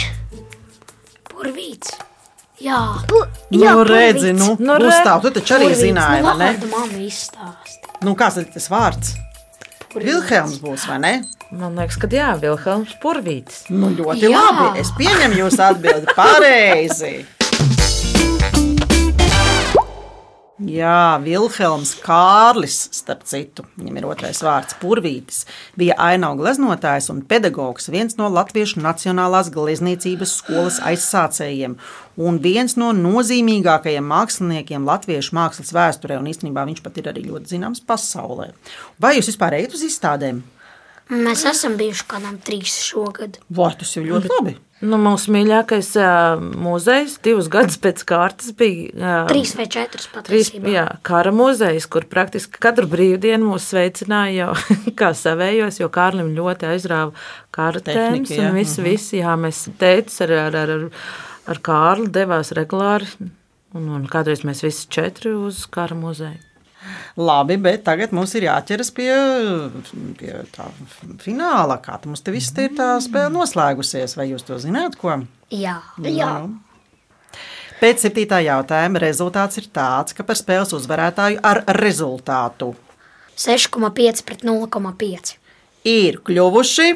Purvīts. 1.31 1.99
Jā, 2.61 2.79
Pu 3.09 3.23
Nu, 3.51 3.59
jā, 3.65 3.73
redzi, 3.85 4.33
purvīts. 4.33 4.39
nu, 4.39 4.57
Nu, 4.59 4.73
nu 4.73 4.77
re- 4.79 4.85
Gustav, 4.85 5.23
tu 5.23 5.31
taču 5.31 5.55
arī 5.57 5.71
zināji, 5.75 6.23
vai 6.23 6.37
ne? 6.39 6.51
Vārdu 6.53 6.69
mamma 6.71 6.99
izstāsta. 7.01 7.93
Nu, 8.03 8.15
kāds 8.15 8.37
ir 8.39 8.45
tas 8.53 8.69
vārds? 8.69 9.15
Vilhelms 9.95 10.59
būs, 10.61 10.87
vai 10.89 10.99
ne? 10.99 11.15
Man 11.53 11.75
liekas, 11.77 11.99
ka 12.01 12.07
jā, 12.09 12.31
Vilhelms 12.41 12.95
Purvītis. 13.03 13.65
Nu, 13.69 13.91
ļoti 13.91 14.25
Jā. 14.31 14.39
labi. 14.41 14.81
Es 14.81 14.89
pieņemu 14.97 15.35
jūsu 15.43 15.61
atbildi 15.61 16.15
pareizi. 16.17 17.27
Jā, 20.63 21.19
Vilhelms 21.19 21.97
Kārlis, 22.05 22.77
starp 22.95 23.25
citu, 23.27 23.65
viņam 23.81 23.97
ir 23.99 24.05
otrais 24.07 24.39
vārds- 24.45 24.77
Purvītis, 24.83 25.41
bija 25.77 25.97
ainauga 25.99 26.45
gleznotājs 26.45 27.11
un 27.11 27.23
pedagogs, 27.23 27.89
viens 27.91 28.17
no 28.17 28.29
Latviešu 28.31 28.79
Nacionālās 28.79 29.51
gleznniecības 29.51 30.37
skolas 30.39 30.79
aizsācējiem 30.79 31.77
un 32.17 32.39
viens 32.39 32.77
no 32.77 32.93
nozīmīgākajiem 32.93 34.07
māksliniekiem 34.07 34.87
Latviešu 34.87 35.35
mākslas 35.35 35.73
vēsturē, 35.75 36.19
un 36.19 36.31
īstenībā 36.31 36.65
viņš 36.69 36.83
pat 36.83 36.99
ir 36.99 37.11
arī 37.11 37.27
ļoti 37.27 37.57
zināms 37.57 37.83
pasaulē. 37.83 38.53
Vai 39.01 39.17
jūs 39.17 39.35
vispār 39.35 39.59
ejat 39.59 39.75
uz 39.75 39.83
izstādēm? 39.83 40.43
Mēs 41.11 41.43
esam 41.49 41.75
bijuši 41.77 42.05
kādam 42.09 42.37
trīs 42.41 42.77
šogad. 42.87 43.41
Vai 43.53 43.73
tas 43.79 43.97
ir 43.99 44.07
ļoti 44.09 44.31
labi? 44.33 44.55
Nu, 44.83 44.97
mūsu 44.99 45.31
mīļākais 45.31 45.93
uh, 46.01 46.41
muzejs 46.59 47.19
divus 47.23 47.47
gadus 47.53 47.77
pēc 47.79 48.01
kārtas 48.09 48.51
bija. 48.59 48.89
Uh, 48.97 49.29
Trīs 49.31 49.53
vai 49.55 49.69
četras 49.71 50.09
Trīs, 50.27 50.49
patiesībā. 50.51 50.73
jā, 50.75 50.85
kara 51.07 51.31
muzejs, 51.31 51.87
kur 51.87 52.07
praktiski 52.11 52.59
katru 52.63 52.89
brīvdienu 52.91 53.53
mūs 53.53 53.69
sveicināja 53.71 54.49
jau 54.49 54.77
kā 54.99 55.13
savējos, 55.15 55.79
jo 55.85 55.91
Kārlim 55.95 56.33
ļoti 56.35 56.67
aizrāva 56.73 57.13
kara 57.55 57.83
tēmas. 57.87 58.35
un 58.35 58.59
Visi, 58.59 58.83
visi, 58.83 59.21
jā, 59.21 59.37
mēs 59.39 59.69
teicis 59.79 60.25
ar, 60.27 60.35
ar, 60.49 60.59
ar, 60.65 60.75
ar, 60.75 60.89
ar 61.55 61.63
Kārli 61.71 62.11
devās 62.19 62.51
regulāri. 62.59 63.07
Un, 63.79 63.87
un 63.87 64.03
kādreiz 64.11 64.43
mēs 64.45 64.65
visi 64.67 64.91
četri 64.93 65.31
uz 65.33 65.63
kara 65.71 65.95
muzeju. 65.97 66.43
Labi, 67.17 67.57
bet 67.61 67.85
tagad 67.85 68.13
mums 68.17 68.33
ir 68.39 68.47
jāķeras 68.49 68.91
pie, 68.97 69.11
pie 70.19 70.33
tā 70.55 70.67
fināla. 71.23 71.77
Kā 71.85 71.99
mums 72.07 72.25
te 72.25 72.33
viss 72.35 72.53
te 72.57 72.69
ir 72.69 72.77
tā 72.79 72.95
spēle 73.05 73.33
noslēgusies? 73.35 74.17
Vai 74.19 74.31
jūs 74.31 74.47
to 74.49 74.59
zināt? 74.63 74.97
Ko? 75.01 75.19
Jā. 75.53 75.79
Jā. 76.03 76.31
Nu. 76.47 76.59
Pēc 77.83 78.05
septītā 78.05 78.39
jautājuma 78.47 79.01
rezultāts 79.03 79.59
ir 79.59 79.67
tāds, 79.75 80.15
ka 80.15 80.23
par 80.23 80.39
spēles 80.39 80.71
uzvarētāju 80.77 81.41
ar 81.43 81.65
rezultātu 81.81 82.73
6,5 83.37 84.23
pret 84.29 84.45
0,5. 84.47 85.33
ir 85.89 86.21
kļuvuši. 86.23 86.93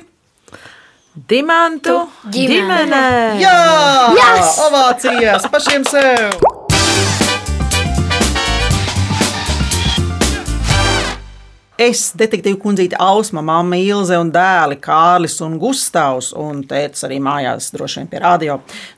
Dimantu 1.17 1.95
ģimene. 2.29 2.85
ģimene! 2.93 3.05
Jā, 3.41 3.57
Yes! 4.21 4.59
ovācijas 4.67 5.49
pašiem 5.51 5.89
sev! 5.89 6.56
Es, 11.77 12.15
detektīva 12.17 12.57
kundzīte, 12.57 12.97
Ausma, 12.97 13.43
mamma 13.45 13.77
Ilze 13.77 14.17
un 14.17 14.31
dēli 14.33 14.79
Kārlis 14.81 15.35
un 15.45 15.59
Gustavs, 15.61 16.31
un 16.33 16.63
tēvs 16.65 17.05
arī 17.05 17.19
mājās, 17.21 17.67
droši 17.75 17.99
vien 18.01 18.07
pie 18.09 18.21
radio. 18.23 18.55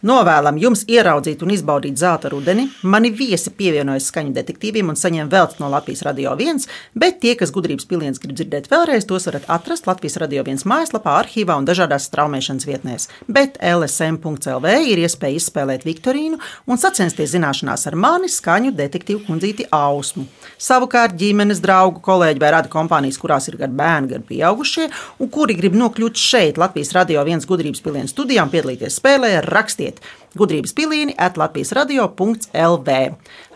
Novēlam 0.06 0.60
jums 0.62 0.84
ieraudzīt 0.86 1.42
un 1.42 1.50
izbaudīt 1.56 1.98
zelta 1.98 2.30
rudeni. 2.30 2.68
Mani 2.86 3.10
viesi 3.10 3.50
pievienojas 3.58 4.06
skaņu 4.12 4.30
detektīviem 4.36 4.92
un 4.92 4.98
saņem 5.00 5.30
veltes 5.32 5.58
no 5.58 5.66
Latvijas 5.72 6.04
Radio 6.06 6.36
1, 6.38 6.68
bet 6.94 7.18
tie, 7.24 7.32
kas 7.40 7.50
gudrības 7.50 7.88
piliens 7.90 8.22
grib 8.22 8.36
dzirdēt 8.38 8.70
vēlreiz, 8.70 9.08
tos 9.10 9.26
varat 9.26 9.50
atrast 9.56 9.90
Latvijas 9.90 10.20
Radio 10.22 10.46
1 10.46 10.62
mājaslapā, 10.70 11.16
arhīvā 11.24 11.58
un 11.58 11.66
dažādās 11.66 12.06
straumēšanas 12.12 12.68
vietnēs. 12.70 13.08
Bet 13.26 13.58
LSM.CLV 13.58 14.76
ir 14.92 15.02
iespēja 15.02 15.40
izspēlēt 15.40 15.82
Viktorīnu 15.88 16.38
un 16.70 16.78
sacensties 16.78 17.34
zināšanās 17.34 17.90
ar 17.90 17.98
mani 17.98 18.30
skaņu 18.30 18.70
detektīvu 18.78 19.26
kundzīti 19.26 19.66
Ausmu. 19.74 20.28
Savukārt 20.62 21.18
ģimenes 21.18 21.58
draugu, 21.64 21.98
kolēģi 22.06 22.46
vai 22.46 22.54
rada 22.68 22.72
kompānijas, 22.72 23.18
kurās 23.18 23.48
ir 23.48 23.56
gan 23.58 23.74
bērni, 23.76 24.12
gan 24.12 24.22
pieaugušie, 24.22 24.88
un 25.18 25.28
kuri 25.30 25.56
grib 25.56 25.74
nokļūt 25.74 26.16
šeit, 26.16 26.58
Latvijas 26.58 26.92
radio 26.92 27.24
viens 27.24 27.46
gudrības 27.46 27.82
pilienas 27.82 28.12
studijā 28.12 28.44
un 28.44 28.50
piedalīties 28.52 29.00
spēlē, 29.00 29.40
rakstiet 29.44 30.00
gudrības 30.36 30.74
pilieni 30.76 31.14
at 31.18 31.36
Latvijas 31.40 31.72
radio.lv. 31.76 32.96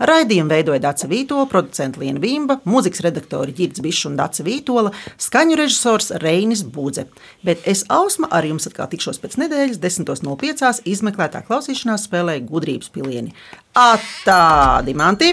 Raidījumu 0.02 0.50
veidoja 0.52 0.80
Dāca 0.82 1.08
Vītola, 1.11 1.46
producents 1.50 1.98
Liena 2.00 2.22
Vimba, 2.22 2.58
mūzikas 2.68 3.02
redaktori 3.04 3.54
Girds 3.56 3.82
Bišs 3.85 4.08
un 4.11 4.16
Dāca 4.20 4.44
Vītola, 4.46 4.92
skaņu 5.20 5.58
režisors 5.61 6.12
Reinis 6.22 6.64
Budze. 6.64 7.06
Bet 7.44 7.66
es 7.68 7.85
Ausma 7.92 8.30
ar 8.32 8.46
jums 8.48 8.68
atkal 8.70 8.88
tikšos 8.92 9.20
pēc 9.22 9.38
nedēļas 9.42 9.82
10.05. 9.82 10.82
izmeklētā 10.88 11.44
klausīšanās 11.48 12.08
spēlē 12.08 12.38
gudrības 12.48 12.92
pilieni. 12.94 13.35
Atā, 13.72 14.82
Dimanti! 14.85 15.32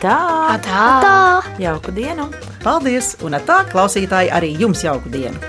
Tā, 0.00 0.18
Tā. 0.62 0.84
Tā. 1.02 1.56
jauku 1.58 1.90
dienu! 1.96 2.28
Paldies! 2.62 3.16
Un 3.26 3.34
ar 3.34 3.42
tā 3.48 3.64
klausītāji 3.72 4.30
arī 4.30 4.54
jums 4.60 4.84
jauku 4.86 5.10
dienu! 5.10 5.40